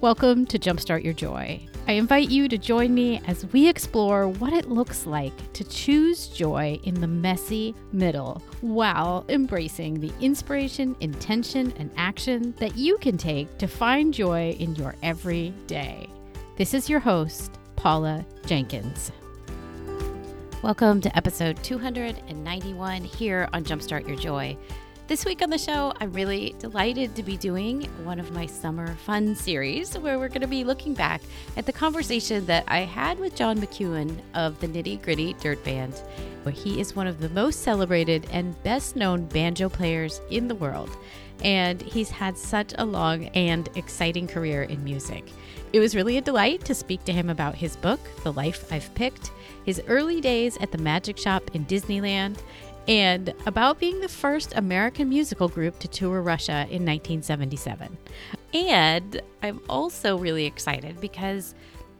[0.00, 1.60] Welcome to Jumpstart Your Joy.
[1.86, 6.28] I invite you to join me as we explore what it looks like to choose
[6.28, 13.18] joy in the messy middle while embracing the inspiration, intention, and action that you can
[13.18, 16.08] take to find joy in your everyday.
[16.56, 19.12] This is your host, Paula Jenkins.
[20.62, 24.56] Welcome to episode 291 here on Jumpstart Your Joy.
[25.10, 28.94] This week on the show, I'm really delighted to be doing one of my summer
[28.94, 31.20] fun series where we're going to be looking back
[31.56, 35.94] at the conversation that I had with John McEuen of the Nitty Gritty Dirt Band.
[36.44, 40.54] Where he is one of the most celebrated and best known banjo players in the
[40.54, 40.96] world,
[41.42, 45.24] and he's had such a long and exciting career in music.
[45.72, 48.94] It was really a delight to speak to him about his book, The Life I've
[48.94, 49.32] Picked,
[49.64, 52.38] his early days at the Magic Shop in Disneyland,
[52.88, 57.96] and about being the first American musical group to tour Russia in 1977.
[58.52, 61.54] And I'm also really excited because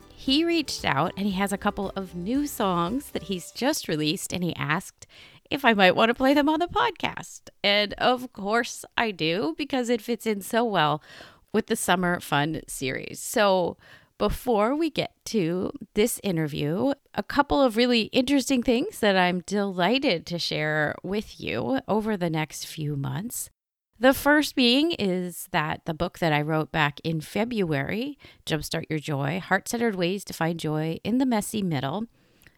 [0.08, 4.32] he reached out and he has a couple of new songs that he's just released
[4.32, 5.06] and he asked
[5.50, 7.48] if I might want to play them on the podcast.
[7.64, 11.02] And of course I do because it fits in so well
[11.52, 13.18] with the Summer Fun series.
[13.18, 13.76] So
[14.20, 20.26] before we get to this interview, a couple of really interesting things that I'm delighted
[20.26, 23.48] to share with you over the next few months.
[23.98, 28.98] The first being is that the book that I wrote back in February, Jumpstart Your
[28.98, 32.04] Joy Heart Centered Ways to Find Joy in the Messy Middle,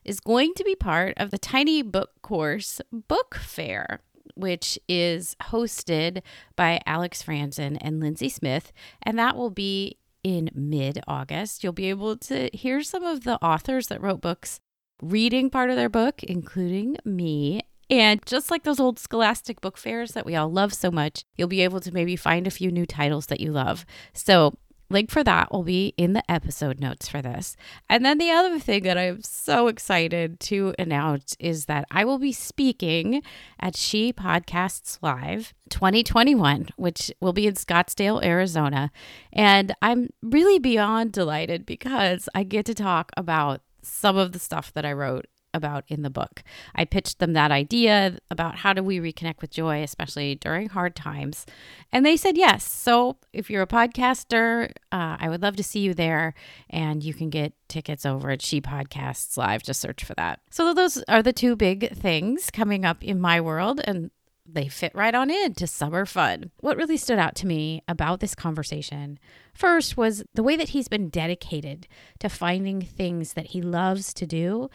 [0.05, 4.01] is going to be part of the Tiny Book Course Book Fair
[4.35, 6.23] which is hosted
[6.57, 11.63] by Alex Franzen and Lindsey Smith, and that will be in mid August.
[11.63, 14.61] You'll be able to hear some of the authors that wrote books
[15.03, 17.63] reading part of their book, including me.
[17.91, 21.49] And just like those old scholastic book fairs that we all love so much, you'll
[21.49, 23.85] be able to maybe find a few new titles that you love.
[24.15, 24.57] So
[24.93, 27.57] Link for that will be in the episode notes for this.
[27.89, 32.19] And then the other thing that I'm so excited to announce is that I will
[32.19, 33.23] be speaking
[33.59, 38.93] at She Podcasts Live 2021, which will be in Scottsdale, Arizona.
[39.33, 44.73] And I'm really beyond delighted because I get to talk about some of the stuff
[44.75, 46.43] that I wrote about in the book.
[46.75, 50.95] I pitched them that idea about how do we reconnect with joy, especially during hard
[50.97, 51.47] times.
[51.93, 52.65] And they said yes.
[52.65, 56.35] So if you're a podcaster, uh, I would love to see you there.
[56.71, 59.63] And you can get tickets over at She Podcasts Live.
[59.63, 60.41] Just search for that.
[60.51, 63.81] So those are the two big things coming up in my world.
[63.85, 64.11] And
[64.45, 66.51] they fit right on in to summer fun.
[66.61, 69.19] What really stood out to me about this conversation
[69.55, 71.87] first was the way that he's been dedicated
[72.21, 74.69] to finding things that he loves to do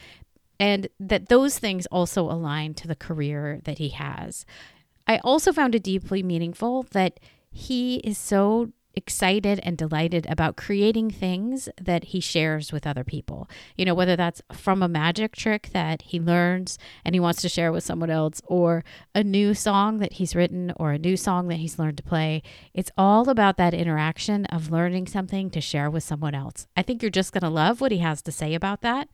[0.60, 4.46] and that those things also align to the career that he has.
[5.08, 7.20] I also found it deeply meaningful that
[7.50, 13.48] he is so excited and delighted about creating things that he shares with other people.
[13.78, 17.50] You know, whether that's from a magic trick that he learns and he wants to
[17.50, 18.84] share with someone else, or
[19.16, 22.42] a new song that he's written, or a new song that he's learned to play.
[22.74, 26.68] It's all about that interaction of learning something to share with someone else.
[26.76, 29.08] I think you're just going to love what he has to say about that.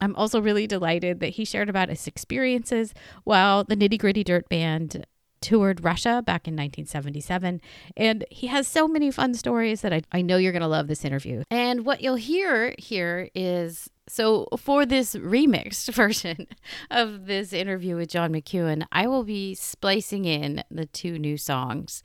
[0.00, 4.48] I'm also really delighted that he shared about his experiences while the Nitty Gritty Dirt
[4.48, 5.06] Band
[5.40, 7.60] toured Russia back in 1977.
[7.96, 10.88] And he has so many fun stories that I, I know you're going to love
[10.88, 11.42] this interview.
[11.50, 16.46] And what you'll hear here is so, for this remixed version
[16.90, 22.02] of this interview with John McEuen, I will be splicing in the two new songs.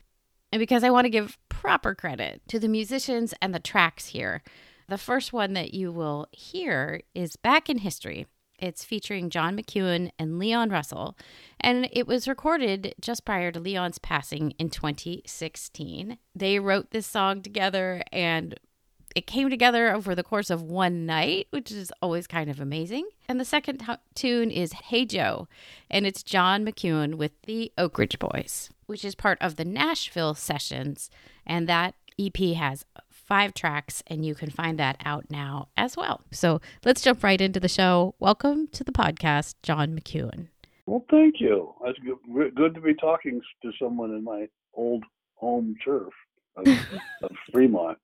[0.50, 4.42] And because I want to give proper credit to the musicians and the tracks here,
[4.88, 8.26] the first one that you will hear is Back in History.
[8.62, 11.18] It's featuring John McEuen and Leon Russell,
[11.60, 16.16] and it was recorded just prior to Leon's passing in 2016.
[16.32, 18.54] They wrote this song together and
[19.16, 23.08] it came together over the course of one night, which is always kind of amazing.
[23.28, 25.48] And the second t- tune is Hey Joe,
[25.90, 30.34] and it's John McEuen with the Oak Ridge Boys, which is part of the Nashville
[30.34, 31.10] sessions.
[31.44, 32.84] And that EP has
[33.32, 36.20] five tracks, and you can find that out now as well.
[36.30, 38.14] So let's jump right into the show.
[38.18, 40.48] Welcome to the podcast, John McEuen.
[40.84, 41.72] Well, thank you.
[41.86, 41.98] It's
[42.54, 45.02] good to be talking to someone in my old
[45.36, 46.12] home turf
[46.58, 46.66] of,
[47.22, 47.96] of Fremont.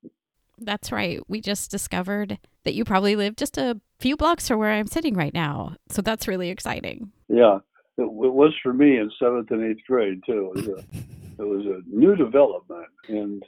[0.59, 1.21] That's right.
[1.29, 5.13] We just discovered that you probably live just a few blocks from where I'm sitting
[5.13, 5.77] right now.
[5.91, 7.13] So that's really exciting.
[7.29, 7.59] Yeah,
[7.99, 10.55] it, it was for me in seventh and eighth grade too.
[10.55, 10.79] It was a,
[11.43, 13.45] it was a new development, and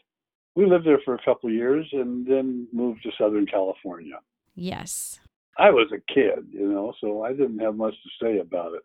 [0.60, 4.16] we lived there for a couple of years and then moved to Southern California.
[4.54, 5.18] Yes.
[5.58, 8.82] I was a kid, you know, so I didn't have much to say about it.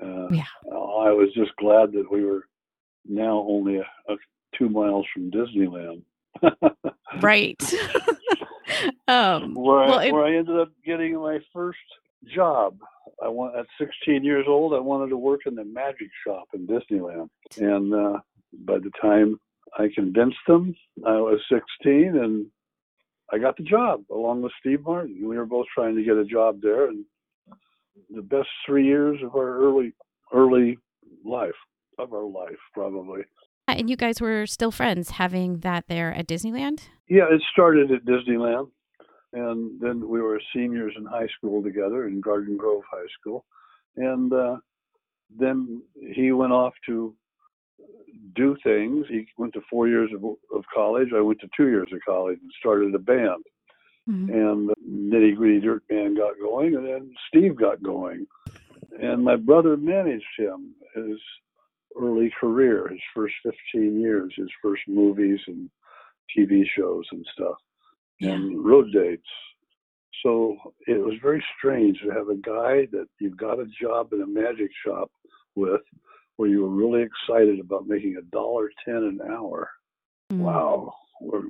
[0.00, 0.44] Uh, yeah.
[0.70, 2.44] I was just glad that we were
[3.08, 4.16] now only a, a
[4.56, 6.02] two miles from Disneyland.
[7.20, 7.60] right.
[9.08, 11.78] um, where, well, I, where I ended up getting my first
[12.32, 12.78] job.
[13.22, 14.74] I want at 16 years old.
[14.74, 18.20] I wanted to work in the magic shop in Disneyland, and uh,
[18.64, 19.40] by the time
[19.76, 20.74] I convinced them,
[21.06, 22.46] I was 16, and
[23.32, 25.28] I got the job along with Steve Martin.
[25.28, 27.04] We were both trying to get a job there, and
[28.10, 29.92] the best three years of our early
[30.32, 30.78] early
[31.24, 31.52] life
[31.98, 33.22] of our life, probably.
[33.68, 36.80] And you guys were still friends having that there at Disneyland?
[37.08, 38.70] Yeah, it started at Disneyland.
[39.32, 43.44] And then we were seniors in high school together in Garden Grove High School.
[43.96, 44.56] And uh,
[45.36, 45.82] then
[46.12, 47.14] he went off to
[48.34, 49.06] do things.
[49.08, 51.08] He went to four years of, of college.
[51.14, 53.44] I went to two years of college and started a band.
[54.08, 54.32] Mm-hmm.
[54.32, 54.70] And
[55.12, 58.26] Nitty Gritty Dirt Band got going, and then Steve got going.
[59.00, 61.18] And my brother managed him his
[62.00, 63.34] early career, his first
[63.72, 65.70] 15 years, his first movies and
[66.36, 67.56] TV shows and stuff,
[68.20, 68.30] yeah.
[68.30, 69.22] and road dates.
[70.22, 70.56] So
[70.86, 74.26] it was very strange to have a guy that you got a job in a
[74.26, 75.10] magic shop
[75.54, 75.82] with,
[76.36, 79.70] where you were really excited about making a dollar ten an hour.
[80.32, 80.38] Mm.
[80.38, 80.94] Wow.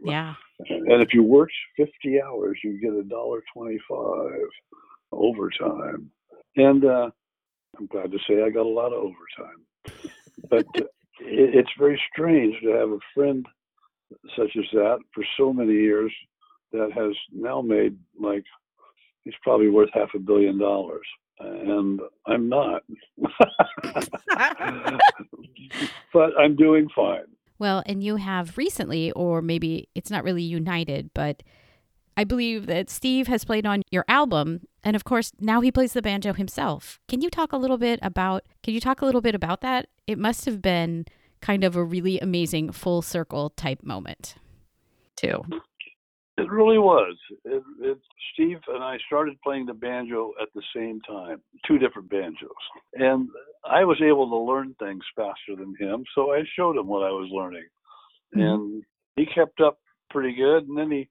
[0.05, 0.35] Yeah.
[0.69, 3.99] And if you worked 50 hours, you get a dollar 25
[5.11, 6.11] overtime.
[6.57, 7.11] And uh,
[7.77, 10.07] I'm glad to say I got a lot of overtime.
[10.49, 10.87] But uh,
[11.21, 13.47] it, it's very strange to have a friend
[14.37, 16.13] such as that for so many years
[16.73, 18.45] that has now made like
[19.25, 21.07] he's probably worth half a billion dollars
[21.41, 22.83] and i'm not
[26.13, 27.25] but i'm doing fine
[27.59, 31.43] well and you have recently or maybe it's not really united but
[32.17, 35.95] I believe that Steve has played on your album and of course now he plays
[35.95, 37.01] the banjo himself.
[37.09, 39.89] Can you talk a little bit about can you talk a little bit about that?
[40.07, 41.07] It must have been
[41.41, 44.37] kind of a really amazing full circle type moment
[45.17, 45.43] too.
[46.37, 47.17] It really was.
[47.45, 47.99] It, it,
[48.33, 52.51] Steve and I started playing the banjo at the same time, two different banjos.
[52.95, 53.29] And
[53.65, 57.11] I was able to learn things faster than him, so I showed him what I
[57.11, 57.67] was learning.
[58.35, 58.41] Mm-hmm.
[58.41, 58.83] And
[59.15, 59.79] he kept up
[60.11, 60.67] pretty good.
[60.67, 61.09] And then he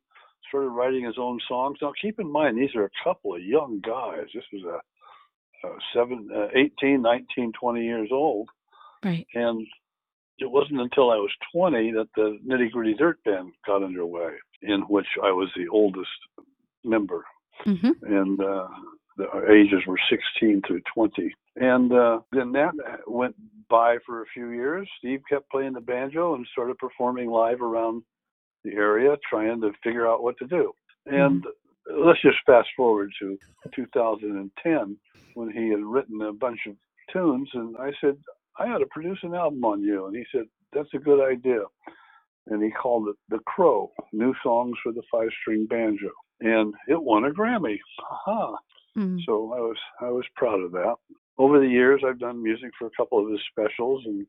[0.49, 1.77] started writing his own songs.
[1.81, 4.27] Now, keep in mind, these are a couple of young guys.
[4.33, 8.49] This was a, a seven, uh, 18, 19, 20 years old.
[9.03, 9.25] Right.
[9.33, 9.65] And
[10.39, 14.31] it wasn't until I was 20 that the Nitty Gritty Dirt Band got underway,
[14.61, 16.09] in which I was the oldest
[16.83, 17.23] member.
[17.65, 18.13] Mm-hmm.
[18.13, 18.67] And uh,
[19.17, 21.33] the ages were 16 through 20.
[21.55, 22.73] And uh, then that
[23.07, 23.35] went
[23.69, 24.89] by for a few years.
[24.97, 28.03] Steve kept playing the banjo and started performing live around
[28.63, 30.73] the area trying to figure out what to do.
[31.05, 32.07] And mm-hmm.
[32.07, 33.37] let's just fast forward to
[33.75, 34.97] 2010
[35.35, 36.75] when he had written a bunch of
[37.11, 38.17] tunes, and I said,
[38.57, 40.05] I ought to produce an album on you.
[40.05, 41.61] And he said, That's a good idea.
[42.47, 46.09] And he called it The Crow New Songs for the Five String Banjo.
[46.41, 47.79] And it won a Grammy.
[47.99, 48.55] Aha.
[48.97, 49.17] Mm-hmm.
[49.25, 50.95] So I was I was proud of that.
[51.37, 54.25] Over the years I've done music for a couple of his specials and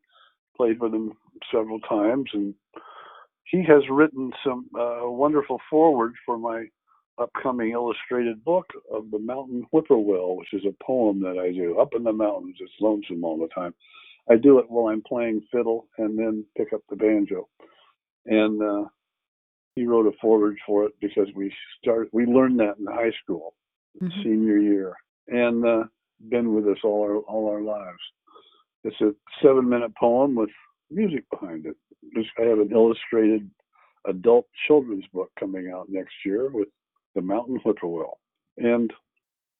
[0.57, 1.13] played with him
[1.53, 2.55] several times and
[3.55, 6.65] he has written some uh, wonderful forward for my
[7.19, 11.79] upcoming illustrated book of the mountain whippoorwill, which is a poem that I do.
[11.79, 13.75] Up in the mountains, it's lonesome all the time.
[14.31, 17.49] I do it while I'm playing fiddle and then pick up the banjo.
[18.27, 18.89] And uh,
[19.75, 23.55] he wrote a forward for it because we start we learned that in high school,
[24.01, 24.23] mm-hmm.
[24.23, 24.95] senior year,
[25.29, 25.85] and uh,
[26.31, 27.99] been with us all our all our lives.
[28.85, 30.51] It's a seven minute poem with
[30.91, 31.77] music behind it.
[32.39, 33.51] I have an illustrated
[34.07, 36.69] adult children's book coming out next year with
[37.15, 38.19] the mountain whippoorwill,
[38.59, 38.93] and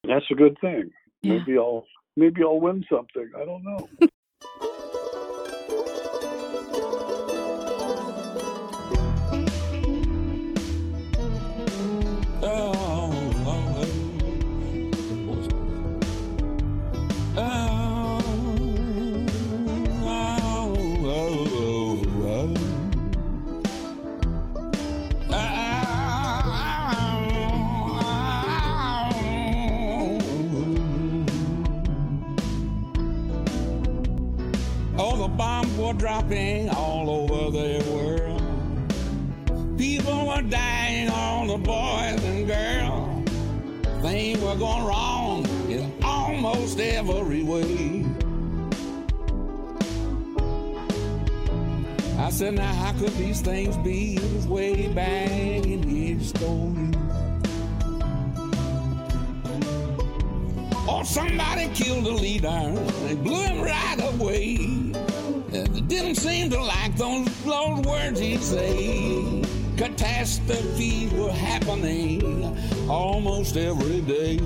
[0.07, 0.91] that's a good thing.
[1.23, 1.39] Yeah.
[1.39, 1.87] Maybe I'll
[2.17, 3.31] maybe I'll win something.
[3.37, 3.89] I don't know.
[36.05, 38.43] dropping all over the world.
[39.79, 43.27] People were dying, all the boys and girls.
[44.03, 48.05] Things were going wrong in almost every way.
[52.19, 56.93] I said, now how could these things be this way back in history?
[60.87, 62.75] Or somebody killed the leader,
[63.07, 65.14] they blew him right away.
[65.89, 69.43] Didn't seem to like those, those words he'd say.
[69.77, 72.57] Catastrophes were happening
[72.89, 74.39] almost every day.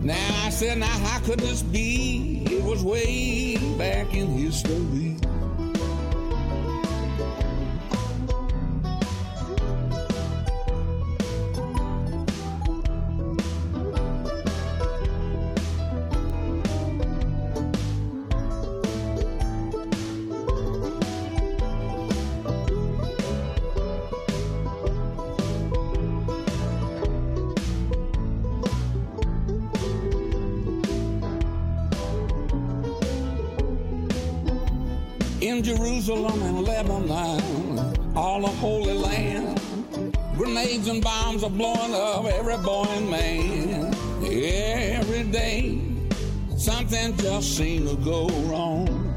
[0.00, 2.44] Now I said, now how could this be?
[2.46, 5.15] It was way back in history.
[35.66, 39.60] Jerusalem and Lebanon, all the Holy Land.
[40.36, 43.92] Grenades and bombs are blowing up every boy and man.
[44.22, 45.80] Every day,
[46.56, 49.12] something just seemed to go wrong.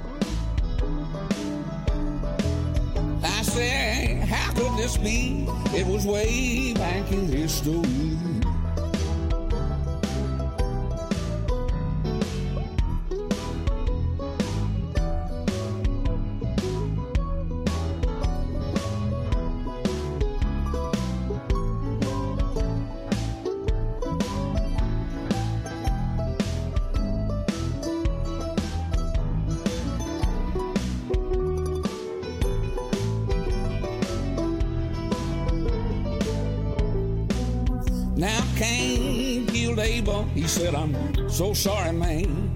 [3.23, 5.45] I said, how could this be?
[5.75, 8.38] It was way back in history.
[40.39, 40.95] He said, I'm
[41.29, 42.49] so sorry, man.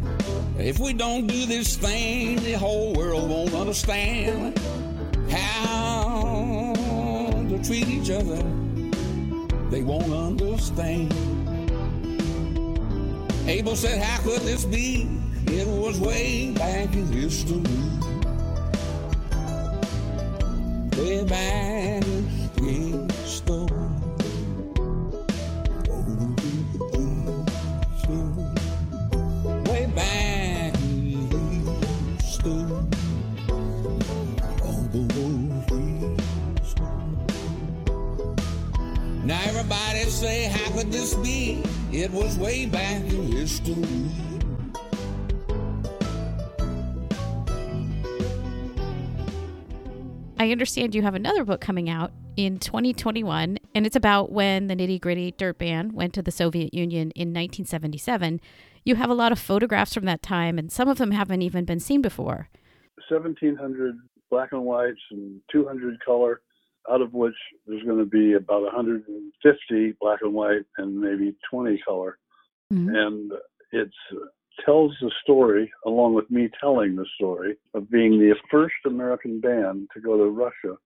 [0.58, 4.58] If we don't do this thing, the whole world won't understand
[5.30, 6.74] how
[7.50, 8.42] to treat each other.
[9.70, 11.12] They won't understand.
[13.50, 15.10] Abel said, How could this be?
[15.48, 17.64] It was way back in history.
[20.98, 21.73] Way back
[50.64, 55.02] understand you have another book coming out in 2021, and it's about when the Nitty
[55.02, 58.40] Gritty Dirt Band went to the Soviet Union in 1977.
[58.86, 61.66] You have a lot of photographs from that time, and some of them haven't even
[61.66, 62.48] been seen before.
[63.10, 63.98] 1,700
[64.32, 66.40] black and whites and 200 color,
[66.90, 67.36] out of which
[67.68, 72.18] there's going to be about 150 black and white and maybe 20 color.
[72.72, 72.96] Mhm.
[72.96, 73.34] And
[73.74, 73.92] it
[74.66, 79.88] tells the story, along with me telling the story, of being the first American band
[79.94, 80.78] to go to Russia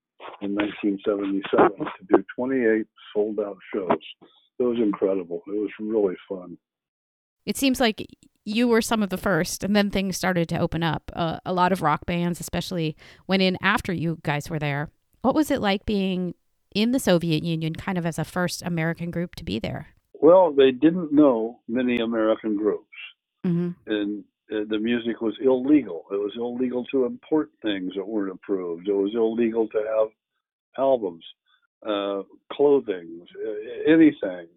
[0.42, 4.00] in 1977 to do 28 sold out shows.
[4.60, 5.42] It was incredible.
[5.48, 6.58] It was really fun.
[7.46, 8.06] It seems like
[8.44, 11.12] you were some of the first, and then things started to open up.
[11.16, 12.96] Uh, a lot of rock bands, especially,
[13.28, 14.90] went in after you guys were there.
[15.22, 16.34] What was it like being
[16.74, 19.88] in the Soviet Union, kind of as a first American group to be there?
[20.14, 22.86] Well, they didn't know many American groups.
[23.44, 26.06] Hmm and uh, the music was illegal.
[26.12, 28.88] It was illegal to import things that weren't approved.
[28.88, 30.08] It was illegal to have
[30.78, 31.26] albums,
[31.86, 34.48] uh, clothing, uh, anything.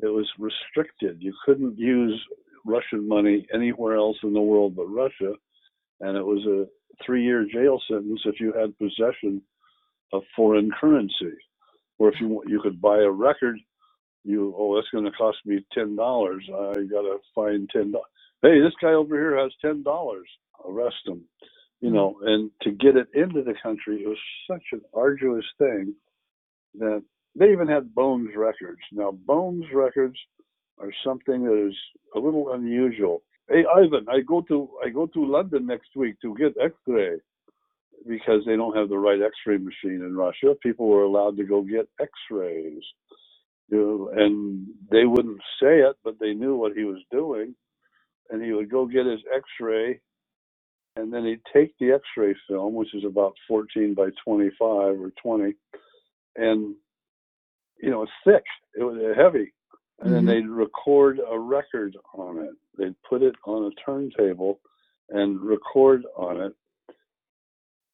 [0.00, 1.22] It was restricted.
[1.22, 2.20] You couldn't use
[2.66, 5.32] Russian money anywhere else in the world but Russia,
[6.00, 6.66] and it was a
[7.04, 9.40] three-year jail sentence if you had possession
[10.12, 11.36] of foreign currency.
[11.98, 13.58] Or if you you could buy a record,
[14.24, 16.44] you oh that's going to cost me ten dollars.
[16.48, 18.08] I got to find ten dollars
[18.44, 20.28] hey, this guy over here has ten dollars.
[20.68, 21.22] Arrest him.
[21.80, 21.96] You mm-hmm.
[21.96, 25.94] know, and to get it into the country, it was such an arduous thing
[26.78, 27.02] that
[27.36, 28.80] they even had Bones records.
[28.92, 30.16] Now, Bones records
[30.78, 31.76] are something that is
[32.14, 33.22] a little unusual.
[33.48, 37.16] Hey, Ivan, I go to I go to London next week to get X-ray
[38.06, 40.54] because they don't have the right X-ray machine in Russia.
[40.62, 42.82] People were allowed to go get X-rays,
[43.68, 47.54] you know, and they wouldn't say it, but they knew what he was doing.
[48.30, 50.00] And he would go get his x-ray
[50.96, 55.54] and then he'd take the x-ray film which is about 14 by 25 or 20
[56.36, 56.74] and
[57.80, 58.44] you know it's thick.
[58.78, 59.52] It was heavy.
[60.00, 60.26] And then Mhm.
[60.26, 62.54] they'd record a record on it.
[62.76, 64.60] They'd put it on a turntable
[65.10, 66.54] and record on it.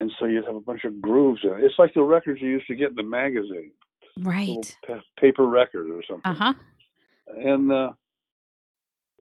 [0.01, 1.65] And so you'd have a bunch of grooves in it.
[1.65, 3.73] It's like the records you used to get in the magazine
[4.19, 4.77] Right.
[4.87, 6.55] pa- paper record or something Uh huh.
[7.37, 7.93] and uh,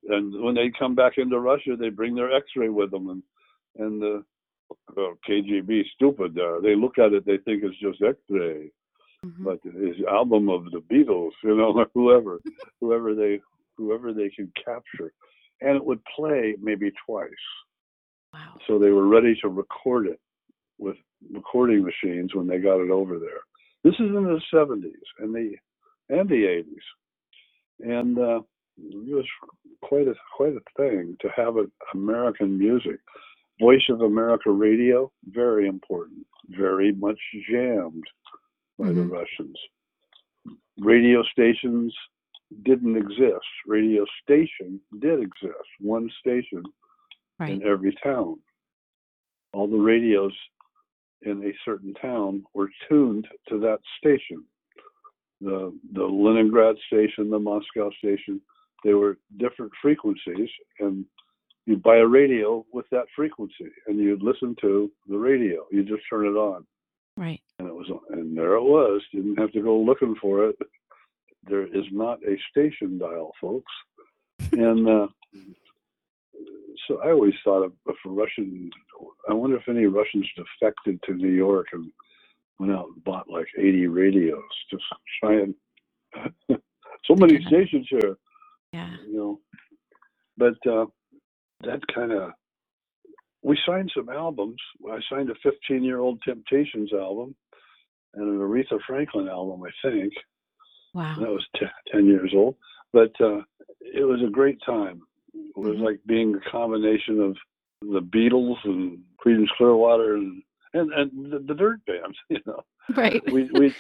[0.08, 3.24] and when they come back into Russia, they bring their X-ray with them, and
[3.78, 4.22] and uh,
[4.98, 6.38] oh, KGB stupid.
[6.38, 8.72] Uh, they look at it, they think it's just X-ray,
[9.26, 9.44] mm-hmm.
[9.44, 12.40] but his album of the Beatles, you know, whoever,
[12.80, 13.40] whoever they,
[13.78, 15.14] whoever they can capture,
[15.62, 17.30] and it would play maybe twice.
[18.34, 18.56] Wow.
[18.68, 20.20] So they were ready to record it
[20.78, 20.98] with
[21.32, 23.42] recording machines when they got it over there.
[23.84, 25.56] This is in the 70s and the
[26.10, 26.64] and the
[27.86, 28.40] 80s, and uh,
[28.78, 29.26] it was
[29.82, 33.00] quite a quite a thing to have a, American music.
[33.62, 37.20] Voice of America radio, very important, very much
[37.50, 38.04] jammed
[38.78, 38.96] by mm-hmm.
[38.96, 39.58] the Russians.
[40.80, 41.94] Radio stations
[42.64, 43.46] didn't exist.
[43.68, 46.64] Radio station did exist, one station
[47.38, 47.52] right.
[47.52, 48.40] in every town.
[49.54, 50.34] All the radios
[51.24, 54.44] in a certain town were tuned to that station.
[55.42, 58.42] The the Leningrad station, the Moscow station,
[58.84, 60.50] they were different frequencies,
[60.80, 61.06] and
[61.66, 65.66] you'd buy a radio with that frequency, and you'd listen to the radio.
[65.72, 66.66] You just turn it on,
[67.16, 67.42] right?
[67.60, 69.02] And it was, and there it was.
[69.12, 70.56] You didn't have to go looking for it.
[71.44, 73.72] There is not a station dial, folks,
[74.52, 75.08] and uh,
[76.88, 78.70] so I always thought of if a Russian.
[79.30, 81.92] I wonder if any Russians defected to New York and
[82.60, 84.42] went out and bought like 80 radios,
[84.72, 84.84] just
[85.20, 85.56] trying.
[86.50, 88.18] so many stations here.
[88.74, 88.96] Yeah.
[89.08, 89.40] You know,
[90.38, 90.86] but uh,
[91.62, 92.32] that kind of.
[93.42, 94.58] We signed some albums.
[94.92, 97.36] I signed a 15 year old Temptations album
[98.16, 100.14] and an Aretha Franklin album, I think.
[100.94, 101.16] Wow.
[101.20, 102.56] That was t- 10 years old.
[102.92, 103.42] But uh,
[103.80, 105.02] it was a great time.
[105.34, 105.84] It was mm-hmm.
[105.84, 107.36] like being a combination of
[107.82, 110.42] the Beatles and Creedence Clearwater and
[110.74, 112.62] and, and the, the Dirt bands, you know.
[112.96, 113.22] Right.
[113.32, 113.74] we we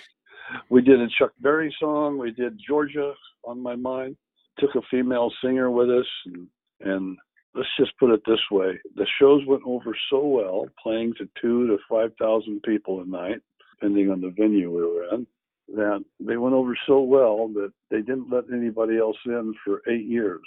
[0.70, 2.18] we did a Chuck Berry song.
[2.18, 3.14] We did Georgia
[3.44, 4.16] on my mind
[4.60, 6.48] took a female singer with us, and,
[6.82, 7.18] and
[7.56, 11.68] let's just put it this way: the shows went over so well, playing to two
[11.68, 13.42] to five thousand people a night,
[13.76, 15.28] depending on the venue we were in.
[15.76, 20.06] That they went over so well that they didn't let anybody else in for eight
[20.06, 20.42] years.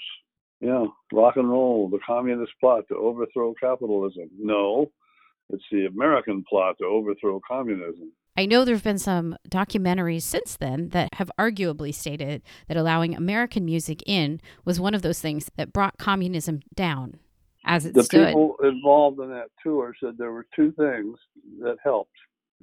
[0.62, 4.31] Yeah, rock and roll, the communist plot to overthrow capitalism.
[4.38, 4.92] No,
[5.51, 8.12] it's the American plot to overthrow communism.
[8.37, 13.16] I know there have been some documentaries since then that have arguably stated that allowing
[13.16, 17.18] American music in was one of those things that brought communism down
[17.64, 18.20] as it the stood.
[18.20, 21.18] The people involved in that tour said there were two things
[21.61, 22.14] that helped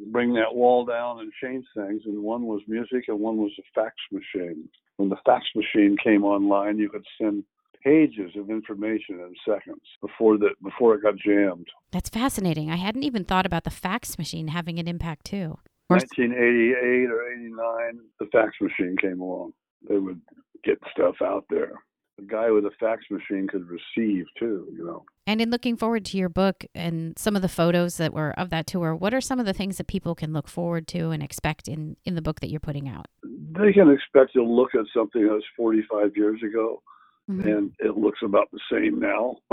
[0.07, 3.63] bring that wall down and change things, and one was music and one was a
[3.75, 4.69] fax machine.
[4.95, 7.43] When the fax machine came online, you could send
[7.83, 11.67] pages of information in seconds before the before it got jammed.
[11.91, 12.69] That's fascinating.
[12.69, 15.57] I hadn't even thought about the fax machine having an impact too.
[15.87, 19.53] 1988 or 89, the fax machine came along.
[19.89, 20.21] They would
[20.63, 21.71] get stuff out there.
[22.19, 25.03] A guy with a fax machine could receive too, you know.
[25.25, 28.51] And in looking forward to your book and some of the photos that were of
[28.51, 31.23] that tour, what are some of the things that people can look forward to and
[31.23, 33.07] expect in, in the book that you're putting out?
[33.23, 36.83] They can expect to look at something that was 45 years ago
[37.29, 37.47] mm-hmm.
[37.47, 39.37] and it looks about the same now.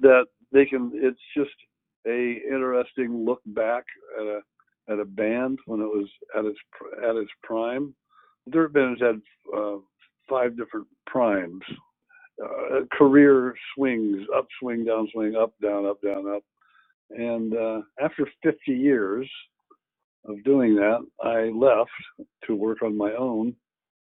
[0.00, 0.90] that they can.
[0.94, 1.50] It's just
[2.06, 3.84] a interesting look back
[4.18, 4.40] at a
[4.90, 6.58] at a band when it was at its
[7.08, 7.94] at its prime.
[8.50, 9.76] Dirt Band has had uh,
[10.28, 11.62] five different primes,
[12.42, 16.42] uh, career swings, upswing, downswing, up, down, up, down, up.
[17.10, 19.30] And uh, after 50 years
[20.24, 21.90] of doing that, I left
[22.46, 23.54] to work on my own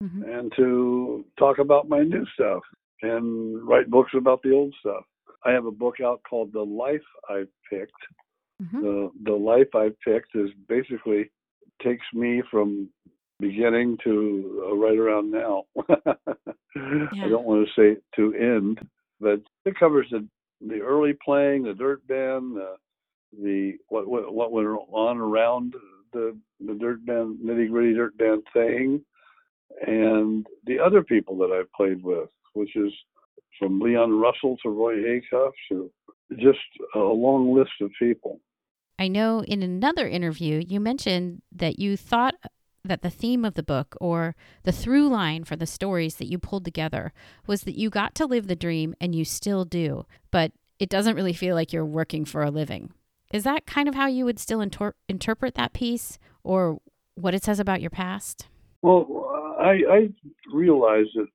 [0.04, 0.24] mm-hmm.
[0.24, 2.62] and to talk about my new stuff
[3.02, 5.04] and write books about the old stuff.
[5.46, 7.92] I have a book out called The Life I've Picked.
[8.62, 8.82] Mm-hmm.
[8.82, 11.30] The the life I've picked is basically
[11.84, 12.90] takes me from
[13.40, 15.66] beginning to uh, right around now.
[15.88, 17.26] yeah.
[17.26, 18.80] I don't want to say to end,
[19.20, 20.28] but it covers the
[20.62, 22.78] the early playing, the dirt band, uh,
[23.40, 25.76] the what, what what went on around
[26.14, 29.02] the the dirt band nitty gritty dirt band thing,
[29.86, 32.92] and the other people that I've played with, which is
[33.60, 35.92] from Leon Russell to Roy Acuff to
[36.40, 36.60] just
[36.96, 38.40] a long list of people.
[39.00, 42.36] I know in another interview you mentioned that you thought
[42.84, 46.38] that the theme of the book or the through line for the stories that you
[46.38, 47.14] pulled together
[47.46, 51.16] was that you got to live the dream and you still do, but it doesn't
[51.16, 52.92] really feel like you're working for a living.
[53.34, 56.80] Is that kind of how you would still inter- interpret that piece or
[57.16, 58.48] what it says about your past?
[58.82, 60.10] Well, I, I
[60.54, 61.28] realized that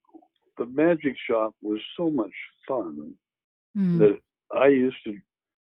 [0.58, 2.32] the magic shop was so much
[2.68, 3.14] fun
[3.76, 3.98] mm.
[3.98, 4.18] that
[4.56, 5.16] I used to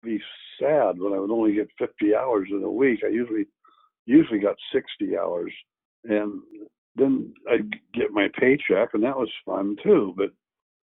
[0.04, 0.20] be
[0.60, 3.00] sad when I would only get 50 hours in a week.
[3.04, 3.46] I usually
[4.06, 5.54] usually got 60 hours,
[6.06, 6.42] and
[6.96, 10.14] then I'd get my paycheck, and that was fun too.
[10.18, 10.32] But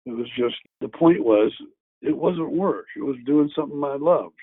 [0.06, 1.52] it was just the point was
[2.02, 4.36] it wasn't work; it was doing something I loved.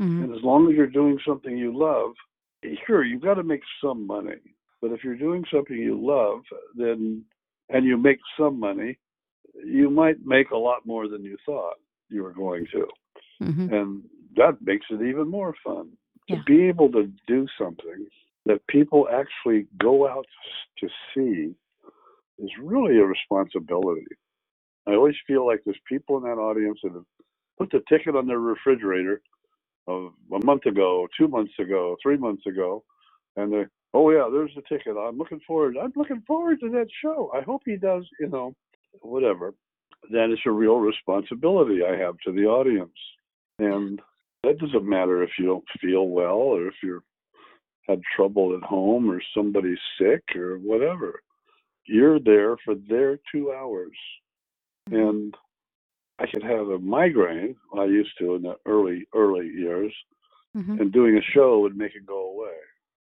[0.00, 0.24] Mm-hmm.
[0.24, 2.12] And as long as you're doing something you love,
[2.86, 4.40] sure, you've got to make some money.
[4.82, 6.40] But if you're doing something you love,
[6.76, 7.24] then
[7.68, 8.98] and you make some money,
[9.64, 11.76] you might make a lot more than you thought
[12.10, 12.86] you were going to.
[13.42, 13.72] Mm-hmm.
[13.72, 14.02] And
[14.36, 15.90] that makes it even more fun.
[16.28, 16.36] Yeah.
[16.36, 18.06] To be able to do something
[18.46, 20.26] that people actually go out
[20.78, 21.54] to see
[22.38, 24.06] is really a responsibility.
[24.86, 27.04] I always feel like there's people in that audience that have
[27.58, 29.22] put the ticket on their refrigerator
[29.86, 32.84] of a month ago, two months ago, three months ago,
[33.36, 34.96] and they, oh yeah, there's the ticket.
[34.96, 35.76] I'm looking forward.
[35.80, 37.30] I'm looking forward to that show.
[37.34, 38.04] I hope he does.
[38.20, 38.54] You know,
[39.00, 39.54] whatever.
[40.10, 42.96] That is a real responsibility I have to the audience,
[43.58, 44.00] and
[44.42, 47.02] that doesn't matter if you don't feel well or if you're
[47.88, 51.20] had trouble at home or somebody's sick or whatever.
[51.84, 53.96] You're there for their two hours.
[54.88, 55.08] Mm-hmm.
[55.08, 55.34] And
[56.20, 59.92] I could have a migraine, I used to in the early, early years,
[60.56, 60.80] mm-hmm.
[60.80, 62.54] and doing a show would make it go away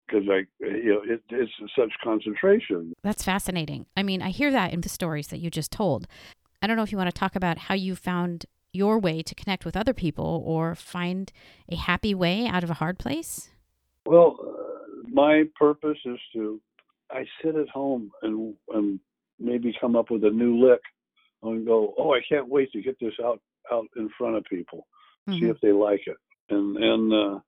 [0.09, 2.93] because I, you know, it, it's such concentration.
[3.03, 3.85] That's fascinating.
[3.95, 6.07] I mean, I hear that in the stories that you just told.
[6.61, 9.35] I don't know if you want to talk about how you found your way to
[9.35, 11.31] connect with other people or find
[11.69, 13.49] a happy way out of a hard place.
[14.05, 16.61] Well, uh, my purpose is to
[17.11, 18.99] I sit at home and and
[19.39, 20.81] maybe come up with a new lick
[21.41, 23.41] and go, oh, I can't wait to get this out
[23.71, 24.87] out in front of people,
[25.27, 25.39] mm-hmm.
[25.39, 26.17] see if they like it,
[26.49, 27.41] and and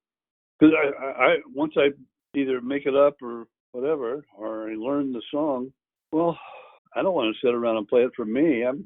[0.59, 1.89] because uh, I, I once I
[2.35, 5.71] either make it up or whatever, or I learn the song,
[6.11, 6.37] well,
[6.95, 8.63] I don't want to sit around and play it for me.
[8.63, 8.85] I'm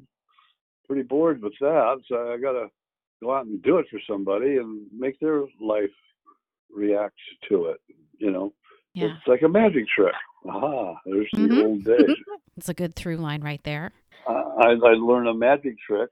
[0.86, 2.68] pretty bored with that, so I got to
[3.22, 5.90] go out and do it for somebody and make their life
[6.72, 7.16] react
[7.48, 7.80] to it.
[8.18, 8.52] You know,
[8.94, 9.06] yeah.
[9.06, 10.14] it's like a magic trick.
[10.48, 11.54] Aha, there's mm-hmm.
[11.54, 12.16] the old days.
[12.56, 13.92] it's a good through line right there.
[14.28, 16.08] Uh, I, I learn a magic trick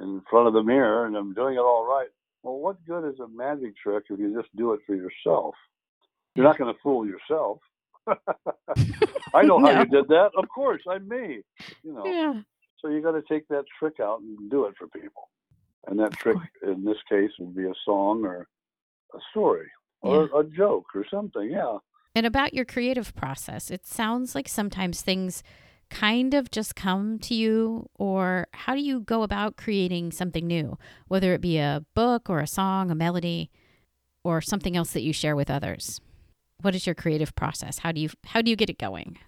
[0.00, 2.08] in front of the mirror, and I'm doing it all right.
[2.42, 5.54] Well, what good is a magic trick if you just do it for yourself?
[6.34, 7.58] You're not going to fool yourself.
[9.34, 9.72] I know no.
[9.72, 10.30] how you did that.
[10.36, 11.42] Of course, I'm me.
[11.82, 12.04] You know.
[12.04, 12.40] Yeah.
[12.80, 15.30] So you got to take that trick out and do it for people.
[15.86, 18.46] And that trick, in this case, would be a song or
[19.14, 19.68] a story
[20.02, 20.40] or yeah.
[20.40, 21.50] a joke or something.
[21.50, 21.78] Yeah.
[22.14, 25.42] And about your creative process, it sounds like sometimes things
[25.90, 30.78] kind of just come to you, or how do you go about creating something new,
[31.08, 33.50] whether it be a book or a song, a melody,
[34.22, 36.00] or something else that you share with others?
[36.60, 37.78] What is your creative process?
[37.78, 39.18] How do you how do you get it going?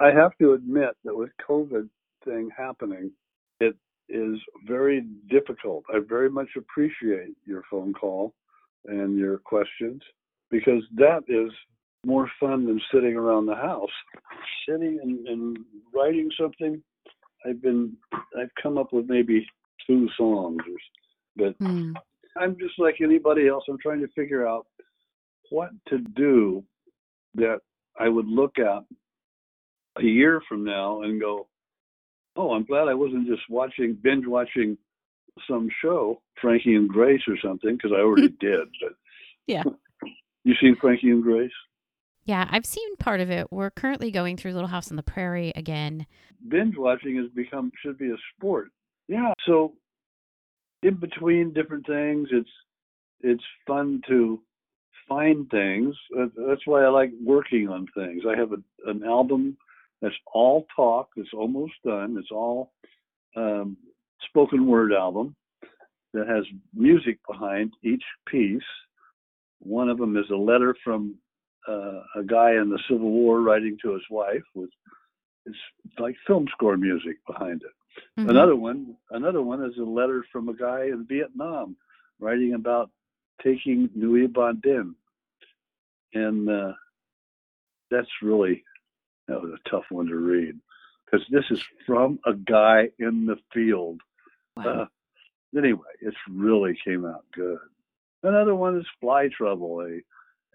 [0.00, 1.88] I have to admit that with COVID
[2.24, 3.10] thing happening,
[3.60, 3.74] it
[4.08, 5.84] is very difficult.
[5.92, 8.34] I very much appreciate your phone call
[8.84, 10.02] and your questions
[10.50, 11.50] because that is
[12.04, 13.90] more fun than sitting around the house.
[14.68, 15.58] Sitting and, and
[15.94, 16.80] writing something,
[17.44, 17.96] I've been,
[18.38, 19.46] I've come up with maybe
[19.86, 20.62] two songs,
[21.36, 21.94] but mm.
[22.38, 23.64] I'm just like anybody else.
[23.68, 24.66] I'm trying to figure out
[25.50, 26.64] what to do
[27.34, 27.58] that
[27.98, 28.84] I would look at
[29.98, 31.48] a year from now and go,
[32.36, 34.76] oh, I'm glad I wasn't just watching, binge watching
[35.48, 38.68] some show, Frankie and Grace or something, because I already did.
[38.80, 38.92] But
[39.46, 39.62] yeah,
[40.44, 41.50] you seen Frankie and Grace?
[42.24, 43.46] Yeah, I've seen part of it.
[43.52, 46.06] We're currently going through Little House on the Prairie again.
[46.48, 48.68] Binge watching has become should be a sport.
[49.08, 49.74] Yeah, so
[50.82, 52.50] in between different things, it's
[53.20, 54.40] it's fun to
[55.08, 55.94] find things.
[56.14, 58.22] That's why I like working on things.
[58.28, 59.56] I have a, an album
[60.02, 61.10] that's all talk.
[61.16, 62.16] It's almost done.
[62.18, 62.72] It's all
[63.36, 63.76] um,
[64.28, 65.34] spoken word album
[66.12, 68.62] that has music behind each piece.
[69.60, 71.16] One of them is a letter from
[71.68, 74.70] uh, a guy in the Civil War writing to his wife with
[75.46, 75.56] it's
[75.98, 78.20] like film score music behind it.
[78.20, 78.30] Mm-hmm.
[78.30, 81.76] Another one, another one is a letter from a guy in Vietnam
[82.18, 82.90] writing about
[83.42, 84.94] taking Nguyen Van
[86.14, 86.72] and uh,
[87.90, 88.64] that's really
[89.28, 90.58] that was a tough one to read
[91.04, 94.00] because this is from a guy in the field.
[94.56, 94.82] Wow.
[95.54, 97.58] Uh, anyway, it really came out good.
[98.22, 100.00] Another one is Fly Trouble, a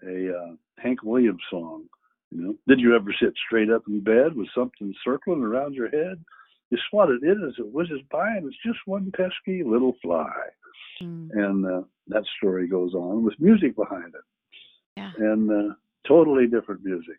[0.06, 1.84] a uh, Hank Williams song.
[2.30, 5.90] You know, did you ever sit straight up in bed with something circling around your
[5.90, 6.22] head?
[6.72, 10.32] You swatted it as it whizzes by, and it's just one pesky little fly.
[11.02, 11.28] Mm.
[11.34, 14.22] And uh, that story goes on with music behind it.
[14.96, 15.12] Yeah.
[15.18, 15.74] And uh,
[16.08, 17.18] totally different music.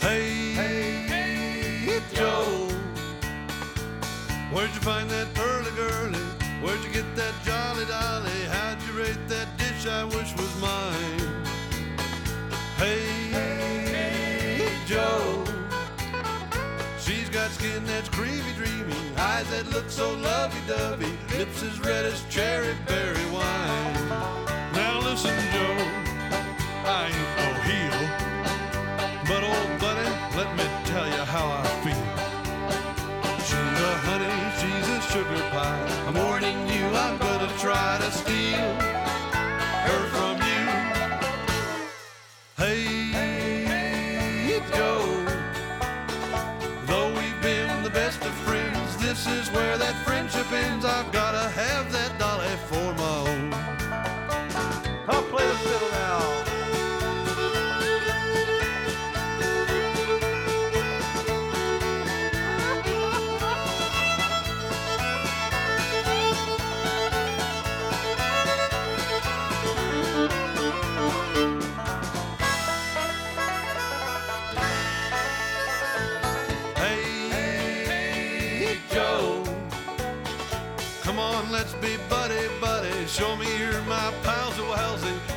[0.00, 2.68] Hey, hey, hey Joe,
[4.52, 5.32] where'd you find that
[17.62, 23.26] skin that's creamy, dreamy, eyes that look so lovey-dovey, lips as red as cherry berry
[23.30, 24.08] wine.
[24.74, 25.78] Now listen, Joe,
[26.98, 27.98] I ain't no heel,
[29.28, 32.06] but old buddy, let me tell you how I feel.
[33.46, 35.86] She's a honey, she's a sugar pie.
[36.08, 38.81] I'm warning you, I'm gonna try to steal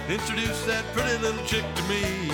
[0.08, 2.30] Introduce that pretty little chick to me.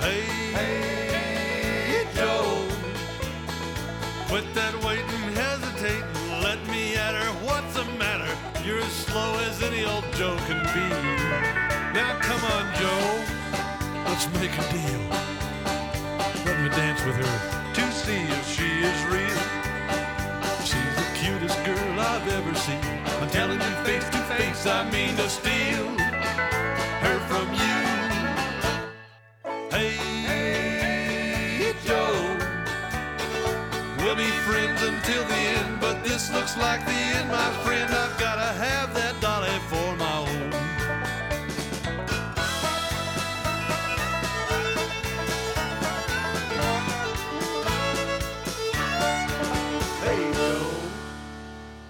[0.00, 0.24] Hey,
[0.56, 2.66] hey, Joe.
[4.28, 6.02] Quit that waiting, hesitating.
[6.40, 7.28] Let me at her.
[7.44, 8.32] What's the matter?
[8.64, 10.88] You're as slow as any old Joe can be.
[11.92, 13.12] Now come on, Joe.
[14.08, 15.04] Let's make a deal.
[16.46, 19.42] Let me dance with her to see if she is real.
[20.64, 22.80] She's the cutest girl I've ever seen.
[23.20, 25.51] I'm telling you face to face, I mean to steal
[34.48, 37.92] until the end, but this looks like the end, my friend.
[37.92, 40.52] I've gotta have that dolly for my own.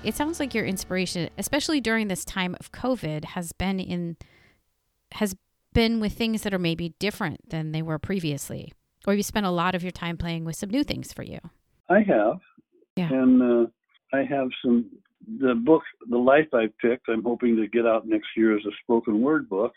[0.05, 4.17] It sounds like your inspiration, especially during this time of COVID, has been in
[5.13, 5.35] has
[5.73, 8.73] been with things that are maybe different than they were previously.
[9.07, 11.39] Or you spent a lot of your time playing with some new things for you.
[11.89, 12.39] I have.
[12.97, 13.09] Yeah.
[13.13, 13.67] And uh,
[14.13, 14.91] I have some,
[15.41, 18.77] the book, The Life I Picked, I'm hoping to get out next year as a
[18.83, 19.73] spoken word book.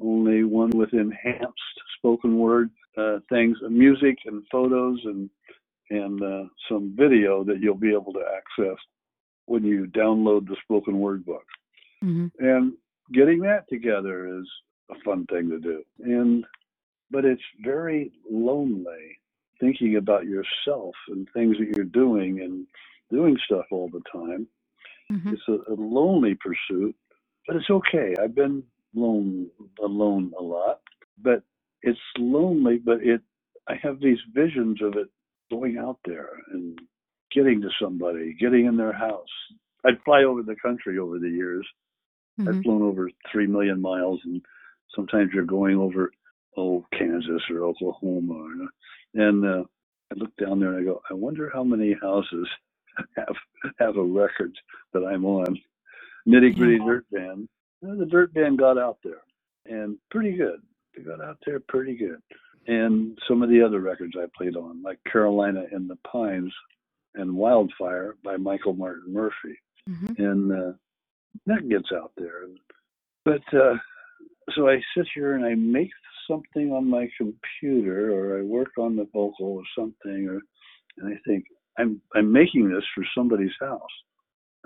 [0.00, 5.30] Only one with enhanced spoken word uh, things, music and photos and
[5.90, 8.78] and uh, some video that you'll be able to access
[9.46, 11.44] when you download the spoken word book.
[12.04, 12.44] Mm-hmm.
[12.44, 12.72] And
[13.12, 14.46] getting that together is
[14.90, 15.82] a fun thing to do.
[16.00, 16.44] And
[17.10, 19.18] but it's very lonely
[19.60, 22.66] thinking about yourself and things that you're doing and
[23.10, 24.46] doing stuff all the time.
[25.10, 25.34] Mm-hmm.
[25.34, 26.94] It's a, a lonely pursuit,
[27.46, 28.14] but it's okay.
[28.22, 28.62] I've been
[28.94, 29.48] lone
[29.82, 30.80] alone a lot,
[31.22, 31.42] but
[31.82, 32.78] it's lonely.
[32.78, 33.20] But it,
[33.68, 35.08] I have these visions of it
[35.50, 36.78] going out there and
[37.32, 39.28] getting to somebody, getting in their house.
[39.84, 41.66] I'd fly over the country over the years.
[42.40, 42.48] Mm-hmm.
[42.48, 44.42] I've flown over three million miles, and
[44.94, 46.10] sometimes you're going over
[46.56, 48.66] oh Kansas or Oklahoma,
[49.14, 49.64] and uh,
[50.12, 52.48] I look down there and I go, I wonder how many houses
[53.16, 53.36] have
[53.78, 54.52] have a record
[54.92, 55.58] that I'm on.
[56.28, 57.48] Nitty Gritty Dirt Band.
[57.82, 59.22] Well, the Dirt Band got out there,
[59.66, 60.60] and pretty good.
[60.96, 62.20] They got out there pretty good.
[62.68, 66.52] And some of the other records I played on, like Carolina in the Pines
[67.14, 69.56] and Wildfire by Michael Martin Murphey,
[69.88, 70.20] Mm-hmm.
[70.20, 70.72] and uh,
[71.46, 72.42] that gets out there.
[73.24, 73.74] But uh,
[74.56, 75.90] so I sit here and I make
[76.30, 80.40] something on my computer, or I work on the vocal or something, or
[80.98, 81.44] and I think
[81.78, 83.82] I'm I'm making this for somebody's house.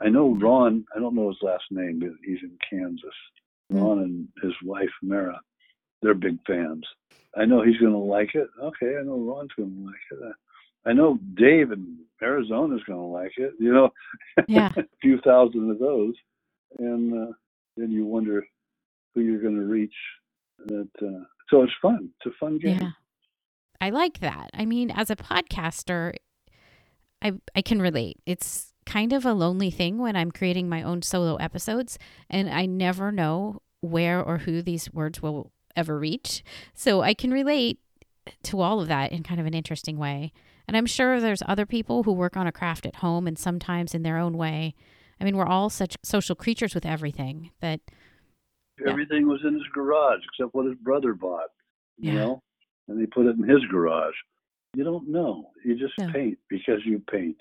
[0.00, 0.84] I know Ron.
[0.96, 3.04] I don't know his last name, but he's in Kansas.
[3.72, 3.82] Mm.
[3.82, 5.40] Ron and his wife Mara,
[6.02, 6.86] they're big fans.
[7.36, 8.48] I know he's going to like it.
[8.62, 9.94] Okay, I know Ron's going to like
[10.30, 10.36] it.
[10.86, 13.54] I know Dave in Arizona's going to like it.
[13.60, 13.90] You know,
[14.46, 14.72] Yeah.
[14.76, 16.14] a few thousand of those,
[16.78, 17.32] and uh,
[17.76, 18.44] then you wonder
[19.14, 19.94] who you're going to reach.
[20.66, 22.10] That uh, so it's fun.
[22.16, 22.78] It's a fun game.
[22.80, 22.90] Yeah.
[23.80, 24.50] I like that.
[24.54, 26.14] I mean, as a podcaster,
[27.22, 28.18] I I can relate.
[28.26, 32.66] It's kind of a lonely thing when I'm creating my own solo episodes and I
[32.66, 36.42] never know where or who these words will ever reach.
[36.74, 37.78] So I can relate
[38.44, 40.32] to all of that in kind of an interesting way.
[40.66, 43.94] And I'm sure there's other people who work on a craft at home and sometimes
[43.94, 44.74] in their own way.
[45.20, 47.80] I mean, we're all such social creatures with everything that
[48.82, 48.90] Yeah.
[48.90, 51.50] Everything was in his garage except what his brother bought.
[51.98, 52.18] You Yeah.
[52.18, 52.42] know,
[52.88, 54.14] and he put it in his garage.
[54.74, 55.50] You don't know.
[55.64, 56.10] You just No.
[56.12, 57.36] paint because you paint.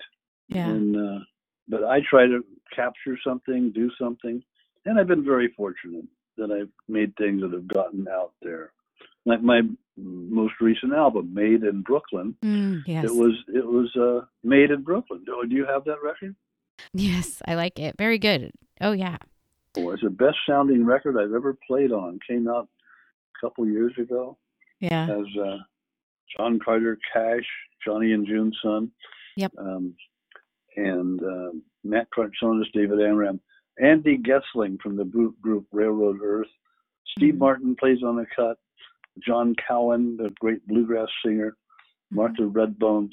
[0.48, 0.68] yeah.
[0.68, 1.20] And uh,
[1.68, 4.42] but I try to capture something, do something,
[4.84, 6.04] and I've been very fortunate
[6.36, 8.72] that I've made things that have gotten out there.
[9.26, 9.62] Like my
[9.96, 12.34] most recent album, Made in Brooklyn.
[12.42, 13.04] Mm, yes.
[13.04, 15.22] It was it was uh, made in Brooklyn.
[15.24, 16.34] Do, do you have that record?
[16.94, 17.94] Yes, I like it.
[17.98, 18.50] Very good.
[18.80, 19.18] Oh yeah.
[19.76, 22.18] Oh, it's the best sounding record I've ever played on.
[22.28, 22.68] Came out
[23.36, 24.36] a couple years ago.
[24.80, 25.04] Yeah.
[25.04, 25.58] As uh,
[26.36, 27.46] John Carter Cash,
[27.84, 28.90] Johnny and June's son.
[29.36, 29.52] Yep.
[29.58, 29.94] Um,
[30.76, 31.50] and uh,
[31.84, 33.40] Matt Cartsonis, David Amram,
[33.80, 36.48] Andy Goessling from the group Railroad Earth.
[37.16, 37.38] Steve mm-hmm.
[37.38, 38.58] Martin plays on the cut.
[39.26, 41.50] John Cowan, the great bluegrass singer.
[41.50, 42.16] Mm-hmm.
[42.16, 43.10] Martha Redbone,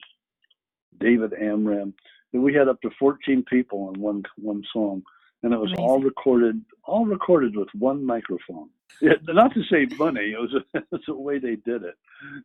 [1.00, 1.94] David Amram.
[2.34, 5.02] And we had up to 14 people on one one song,
[5.44, 5.86] and it was Amazing.
[5.86, 8.70] all recorded, all recorded with one microphone.
[9.02, 11.96] It, not to save money, it was a, it's the way they did it.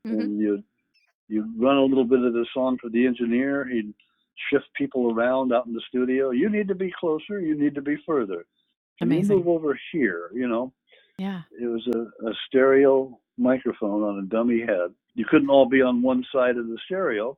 [0.06, 0.20] Mm-hmm.
[0.20, 0.62] And you
[1.28, 3.66] you run a little bit of the song for the engineer.
[3.66, 3.94] He'd
[4.50, 6.30] shift people around out in the studio.
[6.30, 7.40] You need to be closer.
[7.40, 8.44] You need to be further.
[8.98, 9.38] Can Amazing.
[9.38, 10.30] you move over here?
[10.34, 10.72] You know.
[11.18, 11.42] Yeah.
[11.58, 14.92] It was a, a stereo microphone on a dummy head.
[15.14, 17.36] You couldn't all be on one side of the stereo,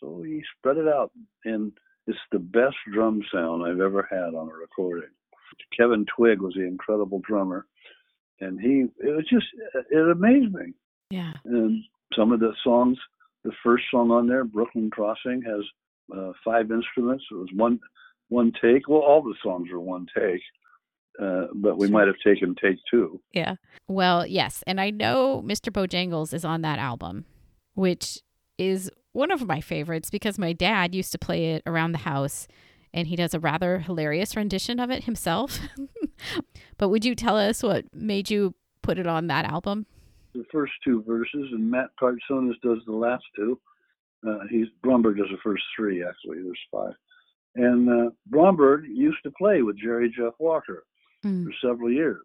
[0.00, 1.12] so he spread it out,
[1.44, 1.72] and
[2.06, 5.10] it's the best drum sound I've ever had on a recording.
[5.76, 7.66] Kevin Twigg was the incredible drummer,
[8.40, 9.46] and he it was just
[9.90, 10.72] it amazed me.
[11.10, 11.32] Yeah.
[11.44, 11.82] And
[12.16, 12.98] some of the songs,
[13.44, 15.64] the first song on there, Brooklyn Crossing, has
[16.16, 17.24] uh, five instruments.
[17.30, 17.80] It was one
[18.28, 18.88] one take.
[18.88, 20.42] Well, all the songs are one take.
[21.20, 23.18] Uh, but we might have taken take two.
[23.32, 23.54] Yeah.
[23.88, 24.62] Well, yes.
[24.66, 25.72] And I know Mr.
[25.72, 27.24] Bojangles is on that album,
[27.74, 28.20] which
[28.58, 32.46] is one of my favorites because my dad used to play it around the house
[32.92, 35.58] and he does a rather hilarious rendition of it himself.
[36.78, 39.86] but would you tell us what made you put it on that album?
[40.34, 43.58] The first two verses, and Matt Cartsonis does the last two.
[44.26, 46.42] Uh, he's Bromberg does the first three, actually.
[46.42, 46.94] There's five.
[47.54, 50.84] And uh, Bromberg used to play with Jerry Jeff Walker
[51.24, 51.44] mm.
[51.44, 52.24] for several years.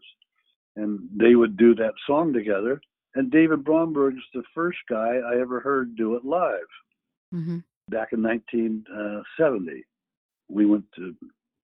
[0.76, 2.82] And they would do that song together.
[3.16, 6.60] And David Bromberg's the first guy I ever heard do it live
[7.34, 7.58] mm-hmm.
[7.90, 9.84] back in 1970.
[10.50, 11.16] We went to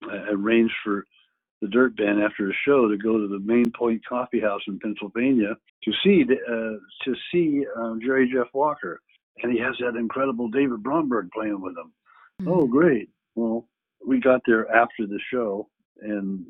[0.04, 1.06] uh, arranged for
[1.60, 4.80] the Dirt Band after a show to go to the Main Point Coffee House in
[4.80, 9.00] Pennsylvania to see uh, to see um, Jerry Jeff Walker,
[9.42, 11.92] and he has that incredible David Bromberg playing with him.
[12.40, 12.48] Mm-hmm.
[12.48, 13.10] Oh, great!
[13.36, 13.68] Well,
[14.04, 15.68] we got there after the show,
[16.00, 16.44] and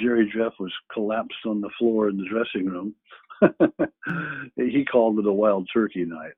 [0.00, 2.94] Jerry Jeff was collapsed on the floor in the dressing room.
[4.56, 6.32] he called it a wild turkey night.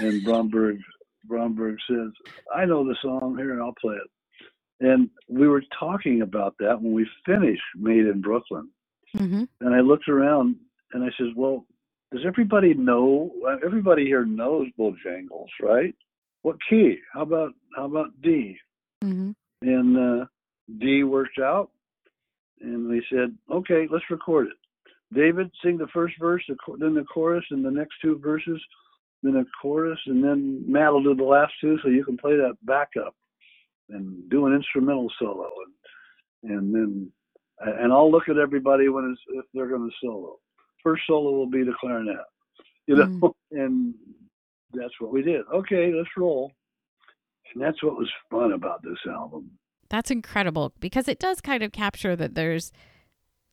[0.00, 0.78] And Bromberg
[1.26, 2.10] Bromberg says,
[2.54, 4.10] I know the song here and I'll play it.
[4.86, 8.68] And we were talking about that when we finished Made in Brooklyn.
[9.16, 9.44] Mm-hmm.
[9.60, 10.56] And I looked around
[10.92, 11.64] and I says, Well,
[12.12, 13.30] does everybody know
[13.64, 15.94] everybody here knows Bojangles, right?
[16.42, 16.98] What key?
[17.12, 18.58] How about how about D?
[19.02, 19.30] Mm-hmm.
[19.62, 20.26] And uh,
[20.78, 21.70] D worked out
[22.64, 24.56] and we said, okay, let's record it.
[25.12, 26.42] David, sing the first verse,
[26.78, 28.60] then the chorus, and the next two verses,
[29.22, 32.36] then a chorus, and then Matt will do the last two, so you can play
[32.36, 33.14] that backup
[33.90, 37.12] and do an instrumental solo, and and then
[37.60, 40.38] and I'll look at everybody when it's if they're going to solo.
[40.82, 42.16] First solo will be the clarinet,
[42.86, 43.32] you know, mm.
[43.52, 43.94] and
[44.72, 45.42] that's what we did.
[45.52, 46.52] Okay, let's roll.
[47.54, 49.50] And that's what was fun about this album.
[49.88, 52.72] That's incredible because it does kind of capture that there's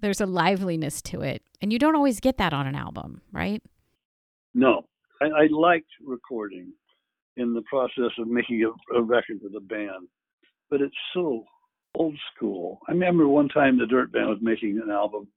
[0.01, 3.61] there's a liveliness to it, and you don't always get that on an album, right?
[4.53, 4.85] No,
[5.21, 6.73] I, I liked recording
[7.37, 10.07] in the process of making a, a record with a band,
[10.69, 11.45] but it's so
[11.95, 12.79] old school.
[12.87, 15.27] I remember one time the Dirt Band was making an album,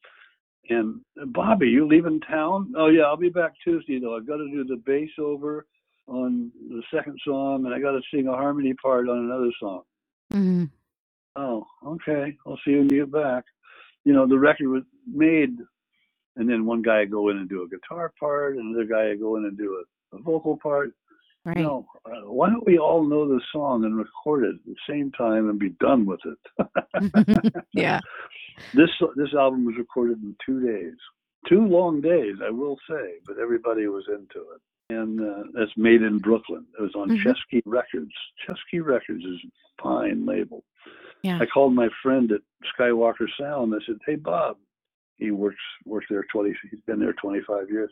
[0.68, 1.00] and
[1.32, 2.72] Bobby, you leaving town?
[2.76, 4.16] Oh yeah, I'll be back Tuesday though.
[4.16, 5.66] I've got to do the bass over
[6.06, 9.82] on the second song, and I got to sing a harmony part on another song.
[10.32, 10.64] Mm-hmm
[11.36, 13.44] oh, okay, I'll see you when you get back.
[14.04, 15.56] You know, the record was made,
[16.36, 19.08] and then one guy would go in and do a guitar part, and another guy
[19.08, 20.90] would go in and do a, a vocal part.
[21.44, 21.58] Right.
[21.58, 24.76] You know, uh, why don't we all know the song and record it at the
[24.88, 27.64] same time and be done with it?
[27.72, 28.00] yeah.
[28.72, 30.94] This this album was recorded in two days,
[31.48, 36.02] two long days, I will say, but everybody was into it and uh, that's made
[36.02, 36.66] in Brooklyn.
[36.78, 37.28] It was on mm-hmm.
[37.28, 38.12] Chesky Records.
[38.46, 40.64] Chesky Records is a fine label.
[41.24, 41.38] Yeah.
[41.40, 42.42] I called my friend at
[42.78, 43.74] Skywalker Sound.
[43.74, 44.58] I said, "Hey, Bob,
[45.16, 45.56] he works
[45.86, 46.54] works there twenty.
[46.70, 47.90] He's been there twenty five years.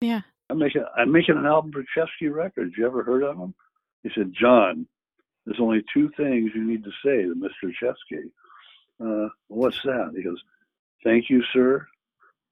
[0.00, 2.74] Yeah, I'm making I'm making an album for Chesky Records.
[2.76, 3.54] You ever heard of him?"
[4.02, 4.84] He said, "John,
[5.46, 7.72] there's only two things you need to say to Mr.
[7.80, 8.32] Chesky.
[9.00, 10.42] Uh, what's that?" He goes,
[11.04, 11.86] "Thank you, sir,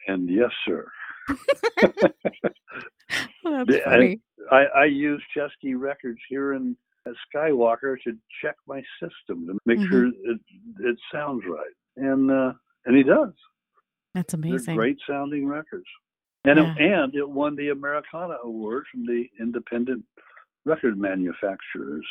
[0.06, 0.86] and yes, sir."
[1.28, 1.38] well,
[3.66, 4.20] that's funny.
[4.48, 6.76] I, I, I use Chesky Records here in
[7.06, 9.90] at Skywalker to check my system to make mm-hmm.
[9.90, 10.40] sure it
[10.80, 12.52] it sounds right, and uh,
[12.86, 13.32] and he does.
[14.14, 14.66] That's amazing.
[14.66, 15.86] They're great sounding records.
[16.44, 16.74] And yeah.
[16.78, 20.04] it, and it won the Americana Award from the Independent
[20.64, 22.06] Record Manufacturers.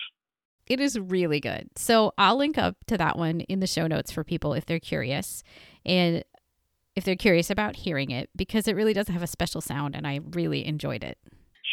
[0.68, 1.70] It is really good.
[1.76, 4.80] So I'll link up to that one in the show notes for people if they're
[4.80, 5.44] curious.
[5.84, 6.24] And
[6.96, 10.06] if they're curious about hearing it, because it really does have a special sound and
[10.06, 11.18] I really enjoyed it.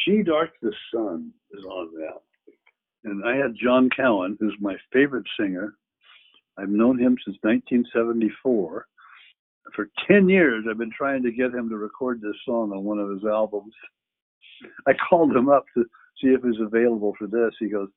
[0.04, 2.22] She Darked the Sun is on that.
[3.06, 5.74] And I had John Cowan, who's my favorite singer.
[6.58, 8.86] I've known him since 1974.
[9.74, 12.98] For 10 years, I've been trying to get him to record this song on one
[12.98, 13.72] of his albums.
[14.88, 15.84] I called him up to
[16.20, 17.52] see if he's available for this.
[17.60, 17.88] He goes,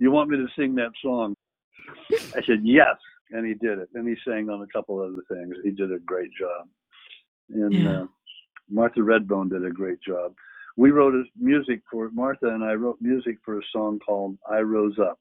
[0.00, 1.36] You want me to sing that song?
[2.34, 2.96] I said, Yes.
[3.30, 3.88] And he did it.
[3.94, 5.54] And he sang on a couple other things.
[5.62, 6.66] He did a great job.
[7.50, 8.00] And yeah.
[8.02, 8.06] uh,
[8.68, 10.34] Martha Redbone did a great job.
[10.76, 14.98] We wrote music for Martha and I wrote music for a song called I Rose
[14.98, 15.18] Up.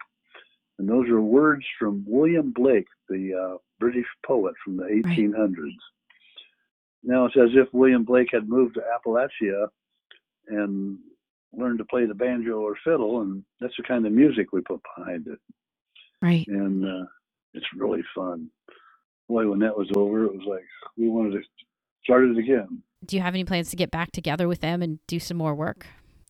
[0.77, 5.57] And those are words from William Blake, the uh, British poet from the 1800s.
[5.57, 5.73] Right.
[7.03, 9.67] Now it's as if William Blake had moved to Appalachia
[10.47, 10.97] and
[11.53, 14.81] learned to play the banjo or fiddle, and that's the kind of music we put
[14.95, 15.39] behind it.
[16.21, 16.47] Right.
[16.47, 17.05] And uh,
[17.53, 18.49] it's really fun.
[19.27, 20.65] Boy, when that was over, it was like
[20.97, 21.41] we wanted to
[22.03, 22.81] start it again.
[23.05, 25.55] Do you have any plans to get back together with them and do some more
[25.55, 25.85] work?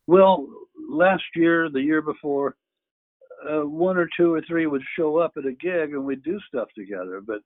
[0.06, 0.46] Well,
[0.88, 2.56] last year, the year before,
[3.48, 6.38] uh, one or two or three would show up at a gig and we'd do
[6.48, 7.38] stuff together, but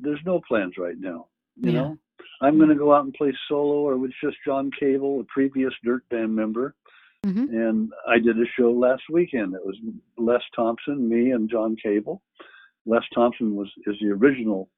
[0.00, 1.28] there's no plans right now.
[1.56, 1.80] You yeah.
[1.80, 1.98] know,
[2.42, 5.72] I'm going to go out and play solo or with just John Cable, a previous
[5.84, 6.74] Dirt Band member.
[7.24, 7.56] Mm-hmm.
[7.56, 9.54] And I did a show last weekend.
[9.54, 9.76] It was
[10.18, 12.22] Les Thompson, me, and John Cable.
[12.84, 14.68] Les Thompson was is the original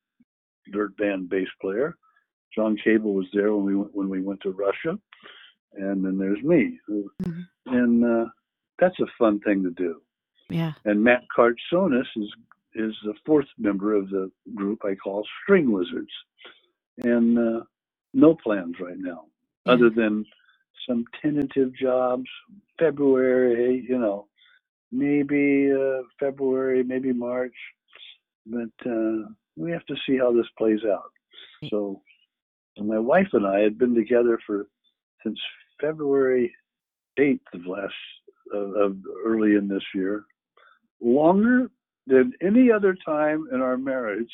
[0.73, 1.97] Dirt Band bass player.
[2.55, 4.99] John Cable was there when we went, when we went to Russia,
[5.75, 7.41] and then there's me, mm-hmm.
[7.67, 8.31] and uh,
[8.79, 10.01] that's a fun thing to do.
[10.49, 10.73] Yeah.
[10.85, 12.33] And Matt Cartsonis is
[12.75, 16.13] is the fourth member of the group I call String Wizards,
[16.99, 17.65] and uh,
[18.15, 19.25] no plans right now,
[19.67, 19.73] yeah.
[19.73, 20.25] other than
[20.89, 22.29] some tentative jobs.
[22.79, 24.29] February, you know,
[24.93, 27.55] maybe uh, February, maybe March,
[28.47, 31.11] but uh, we have to see how this plays out.
[31.71, 32.01] So,
[32.87, 34.67] my wife and I had been together for
[35.25, 35.39] since
[35.81, 36.55] February
[37.19, 37.95] 8th of last
[38.53, 40.25] of, of early in this year,
[41.01, 41.71] longer
[42.07, 44.33] than any other time in our marriage,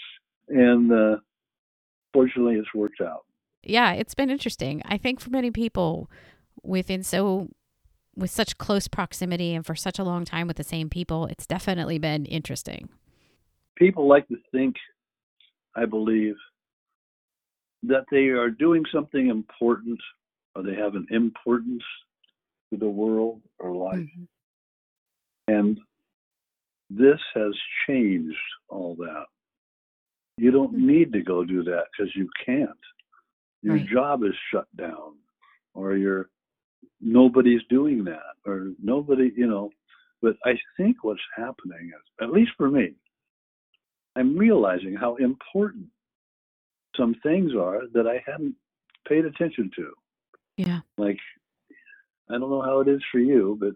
[0.48, 1.16] and uh,
[2.12, 3.24] fortunately, it's worked out.
[3.62, 4.82] Yeah, it's been interesting.
[4.84, 6.10] I think for many people,
[6.62, 7.48] within so
[8.16, 11.46] with such close proximity and for such a long time with the same people, it's
[11.46, 12.88] definitely been interesting.
[13.76, 14.76] People like to think,
[15.74, 16.36] I believe,
[17.88, 19.98] that they are doing something important
[20.54, 21.82] or they have an importance
[22.72, 23.98] to the world or life.
[23.98, 24.24] Mm-hmm.
[25.48, 25.78] And
[26.90, 27.52] this has
[27.86, 28.36] changed
[28.68, 29.26] all that.
[30.36, 30.86] You don't mm-hmm.
[30.86, 32.70] need to go do that because you can't.
[33.62, 33.86] Your right.
[33.86, 35.16] job is shut down,
[35.74, 36.28] or you're
[37.00, 39.70] nobody's doing that, or nobody, you know.
[40.20, 42.94] But I think what's happening is, at least for me,
[44.16, 45.86] I'm realizing how important
[46.96, 48.54] some things are that I hadn't
[49.08, 49.92] paid attention to.
[50.56, 50.80] Yeah.
[50.96, 51.18] Like,
[52.30, 53.74] I don't know how it is for you, but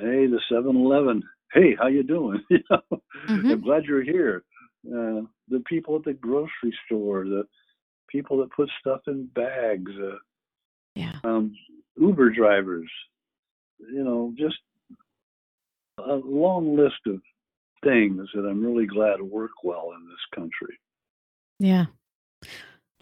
[0.00, 2.42] hey, the 7-Eleven hey, how you doing?
[2.50, 2.80] you know,
[3.28, 3.50] mm-hmm.
[3.50, 4.42] I'm glad you're here.
[4.86, 7.44] Uh, the people at the grocery store, the
[8.08, 10.16] people that put stuff in bags, uh,
[10.94, 11.54] yeah, um,
[11.96, 12.90] Uber drivers,
[13.78, 14.56] you know, just
[15.98, 17.20] a long list of
[17.84, 20.78] things that I'm really glad work well in this country.
[21.62, 21.86] Yeah.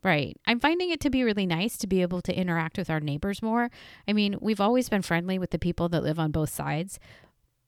[0.04, 0.36] Right.
[0.46, 3.42] I'm finding it to be really nice to be able to interact with our neighbors
[3.42, 3.70] more.
[4.06, 6.98] I mean, we've always been friendly with the people that live on both sides,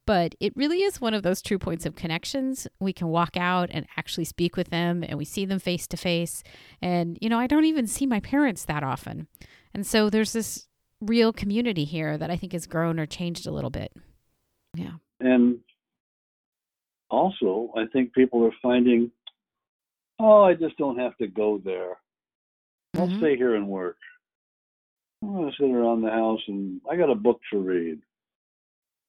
[0.05, 2.67] but it really is one of those true points of connections.
[2.79, 5.97] We can walk out and actually speak with them and we see them face to
[5.97, 6.43] face.
[6.81, 9.27] And, you know, I don't even see my parents that often.
[9.73, 10.67] And so there's this
[11.01, 13.91] real community here that I think has grown or changed a little bit.
[14.75, 14.93] Yeah.
[15.19, 15.59] And
[17.09, 19.11] also, I think people are finding,
[20.19, 21.97] oh, I just don't have to go there.
[22.95, 23.19] I'll mm-hmm.
[23.19, 23.97] stay here and work.
[25.23, 27.99] I'm to sit around the house and I got a book to read.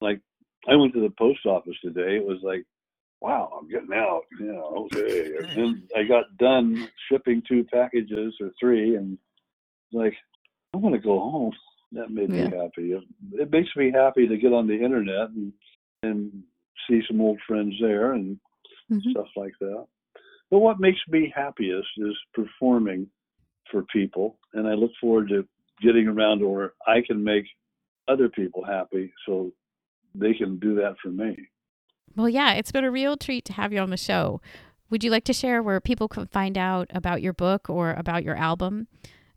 [0.00, 0.20] Like
[0.68, 2.16] I went to the post office today.
[2.16, 2.64] It was like,
[3.20, 4.22] wow, I'm getting out.
[4.38, 5.32] You know, okay.
[5.56, 9.18] and I got done shipping two packages or three, and
[9.92, 10.14] like,
[10.72, 11.52] I'm gonna go home.
[11.92, 12.48] That made yeah.
[12.48, 12.92] me happy.
[12.92, 13.02] It,
[13.32, 15.52] it makes me happy to get on the internet and
[16.02, 16.42] and
[16.88, 18.38] see some old friends there and
[18.90, 19.10] mm-hmm.
[19.10, 19.86] stuff like that.
[20.54, 23.08] But what makes me happiest is performing
[23.72, 25.44] for people, and I look forward to
[25.82, 27.44] getting around to where I can make
[28.06, 29.50] other people happy so
[30.14, 31.36] they can do that for me.
[32.14, 34.40] Well, yeah, it's been a real treat to have you on the show.
[34.90, 38.22] Would you like to share where people can find out about your book or about
[38.22, 38.86] your album?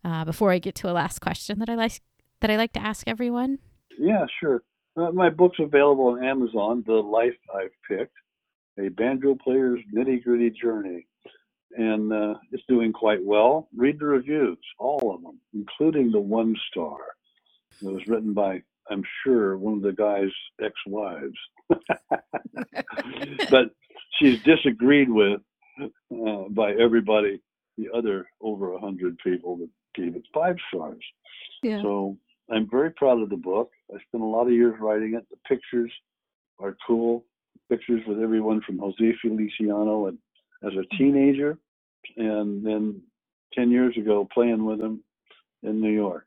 [0.07, 2.01] uh, before I get to a last question that I like
[2.41, 3.59] that I like to ask everyone?
[3.99, 4.63] Yeah, sure.
[4.95, 6.83] Uh, my book's available on Amazon.
[6.85, 8.15] The Life I've Picked,
[8.79, 11.07] a banjo player's nitty gritty journey,
[11.77, 13.67] and uh, it's doing quite well.
[13.75, 16.97] Read the reviews, all of them, including the one star.
[17.81, 20.31] It was written by, I'm sure, one of the guy's
[20.63, 21.37] ex-wives,
[23.49, 23.71] but
[24.19, 25.41] she's disagreed with
[25.79, 27.41] uh, by everybody,
[27.77, 31.03] the other over a hundred people that gave it five stars.
[31.61, 31.81] Yeah.
[31.81, 32.17] So
[32.51, 33.71] I'm very proud of the book.
[33.93, 35.25] I spent a lot of years writing it.
[35.29, 35.91] The pictures
[36.59, 37.25] are cool.
[37.69, 40.17] Pictures with everyone from Jose Feliciano and
[40.63, 41.57] as a teenager,
[42.15, 43.01] and then
[43.53, 45.03] 10 years ago playing with him
[45.63, 46.25] in New York.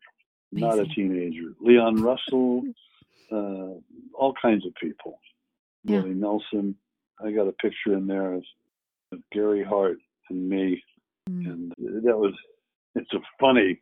[0.52, 0.68] Amazing.
[0.68, 1.54] Not a teenager.
[1.60, 2.62] Leon Russell,
[3.30, 3.78] uh,
[4.14, 5.20] all kinds of people.
[5.84, 6.00] Yeah.
[6.00, 6.74] Willie Nelson.
[7.24, 8.44] I got a picture in there of,
[9.12, 10.82] of Gary Hart and me,
[11.28, 11.46] mm.
[11.46, 12.34] and that was.
[12.96, 13.80] It's a funny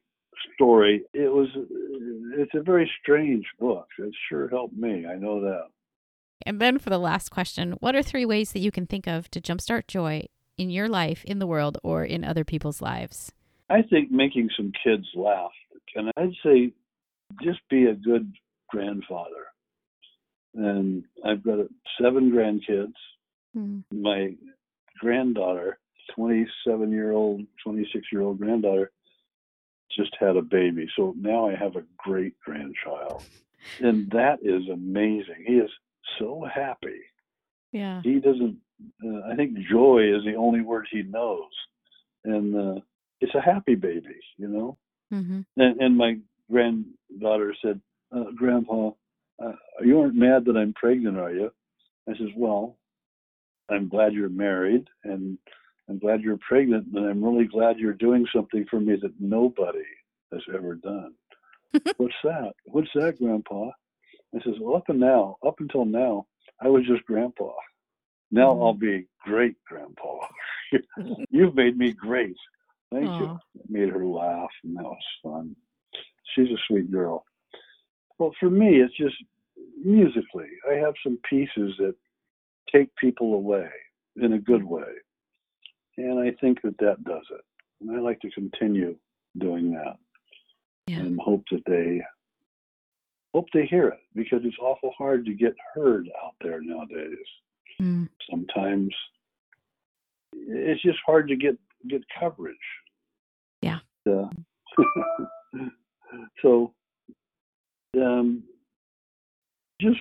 [0.54, 1.04] story.
[1.14, 1.48] It was.
[2.36, 3.86] It's a very strange book.
[3.98, 5.06] It sure helped me.
[5.06, 5.68] I know that.
[6.48, 9.30] And then for the last question, what are three ways that you can think of
[9.32, 13.30] to jumpstart joy in your life, in the world, or in other people's lives?
[13.68, 15.52] I think making some kids laugh.
[15.94, 16.72] And I'd say
[17.42, 18.32] just be a good
[18.70, 19.44] grandfather.
[20.54, 21.66] And I've got
[22.00, 22.94] seven grandkids.
[23.54, 23.82] Mm.
[23.92, 24.34] My
[24.98, 25.78] granddaughter,
[26.14, 28.90] 27 year old, 26 year old granddaughter,
[29.94, 30.88] just had a baby.
[30.96, 33.22] So now I have a great grandchild.
[33.80, 35.44] And that is amazing.
[35.44, 35.68] He is
[36.18, 37.00] so happy.
[37.72, 38.00] Yeah.
[38.02, 38.56] He doesn't,
[39.04, 41.50] uh, I think joy is the only word he knows.
[42.24, 42.80] And uh,
[43.20, 44.78] it's a happy baby, you know?
[45.12, 45.40] Mm-hmm.
[45.56, 46.18] And, and my
[46.50, 47.80] granddaughter said,
[48.14, 48.90] uh, Grandpa,
[49.42, 49.52] uh,
[49.82, 51.50] you aren't mad that I'm pregnant, are you?
[52.08, 52.76] I says, Well,
[53.70, 55.38] I'm glad you're married and
[55.88, 59.84] I'm glad you're pregnant, and I'm really glad you're doing something for me that nobody
[60.32, 61.14] has ever done.
[61.96, 62.52] What's that?
[62.66, 63.70] What's that, Grandpa?
[64.34, 66.26] I says, well, up and now, up until now,
[66.60, 67.50] I was just Grandpa.
[68.30, 68.62] Now mm-hmm.
[68.62, 70.26] I'll be great Grandpa.
[71.30, 72.36] You've made me great.
[72.92, 73.20] Thank Aww.
[73.20, 73.38] you.
[73.60, 75.56] It made her laugh, and that was fun.
[76.34, 77.24] She's a sweet girl.
[78.18, 79.16] Well, for me, it's just
[79.82, 80.48] musically.
[80.70, 81.94] I have some pieces that
[82.72, 83.68] take people away
[84.16, 84.88] in a good way.
[85.96, 87.40] And I think that that does it.
[87.80, 88.96] And I like to continue
[89.38, 89.96] doing that
[90.86, 90.98] yeah.
[90.98, 92.02] and hope that they
[93.34, 97.18] hope they hear it because it's awful hard to get heard out there nowadays.
[97.80, 98.08] Mm.
[98.30, 98.94] Sometimes
[100.32, 101.56] it's just hard to get
[101.88, 102.56] get coverage.
[103.62, 103.78] Yeah.
[104.08, 104.28] Uh,
[106.42, 106.72] so
[107.96, 108.42] um,
[109.80, 109.98] just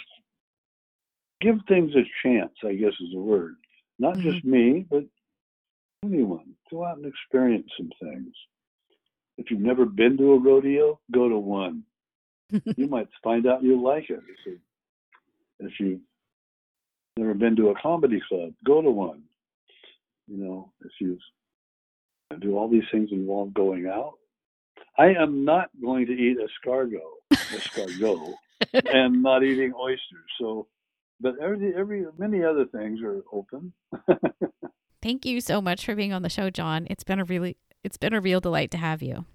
[1.41, 3.55] give things a chance, I guess is the word.
[3.99, 4.31] Not mm-hmm.
[4.31, 5.03] just me, but
[6.03, 6.53] anyone.
[6.71, 8.33] Go out and experience some things.
[9.37, 11.83] If you've never been to a rodeo, go to one.
[12.49, 14.19] You might find out you like it.
[15.59, 15.99] If you've
[17.17, 19.23] never been to a comedy club, go to one.
[20.27, 21.17] You know, if you
[22.39, 24.15] do all these things involve going out.
[24.97, 26.99] I am not going to eat escargot,
[27.33, 28.33] escargot,
[28.73, 30.25] and not eating oysters.
[30.39, 30.67] So,
[31.21, 33.73] but every every many other things are open.
[35.01, 36.87] Thank you so much for being on the show, John.
[36.89, 39.25] It's been a really it's been a real delight to have you.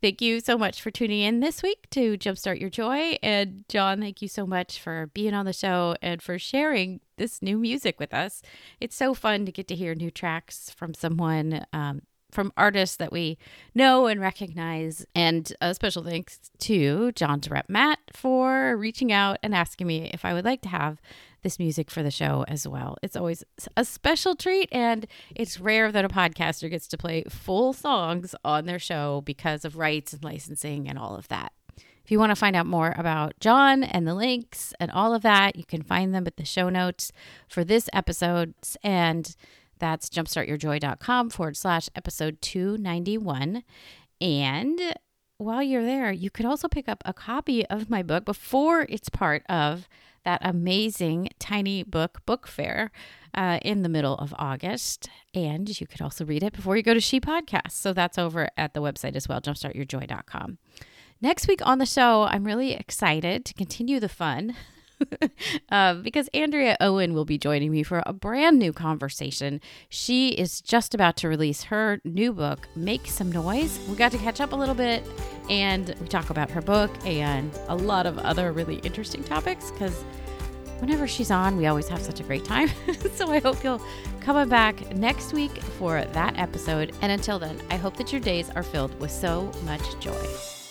[0.00, 3.16] Thank you so much for tuning in this week to Jumpstart Your Joy.
[3.22, 7.40] And John, thank you so much for being on the show and for sharing this
[7.40, 8.42] new music with us.
[8.80, 12.02] It's so fun to get to hear new tracks from someone um,
[12.34, 13.38] from artists that we
[13.74, 15.06] know and recognize.
[15.14, 20.24] And a special thanks to John's rep Matt for reaching out and asking me if
[20.24, 21.00] I would like to have
[21.44, 22.96] this music for the show as well.
[23.02, 23.44] It's always
[23.76, 28.66] a special treat, and it's rare that a podcaster gets to play full songs on
[28.66, 31.52] their show because of rights and licensing and all of that.
[32.04, 35.22] If you want to find out more about John and the links and all of
[35.22, 37.12] that, you can find them at the show notes
[37.48, 38.54] for this episode.
[38.82, 39.34] And
[39.78, 43.64] that's jumpstartyourjoy.com forward slash episode 291.
[44.20, 44.80] And
[45.38, 49.08] while you're there, you could also pick up a copy of my book before it's
[49.08, 49.88] part of
[50.24, 52.90] that amazing tiny book book fair
[53.34, 55.08] uh, in the middle of August.
[55.32, 57.72] And you could also read it before you go to She Podcast.
[57.72, 60.58] So that's over at the website as well, jumpstartyourjoy.com.
[61.20, 64.54] Next week on the show, I'm really excited to continue the fun
[65.70, 69.60] uh, because Andrea Owen will be joining me for a brand new conversation.
[69.88, 73.78] She is just about to release her new book, Make Some Noise.
[73.88, 75.04] We got to catch up a little bit
[75.50, 80.04] and we talk about her book and a lot of other really interesting topics because
[80.78, 82.68] whenever she's on, we always have such a great time.
[83.14, 83.82] so I hope you'll
[84.20, 86.92] come back next week for that episode.
[87.02, 90.63] And until then, I hope that your days are filled with so much joy.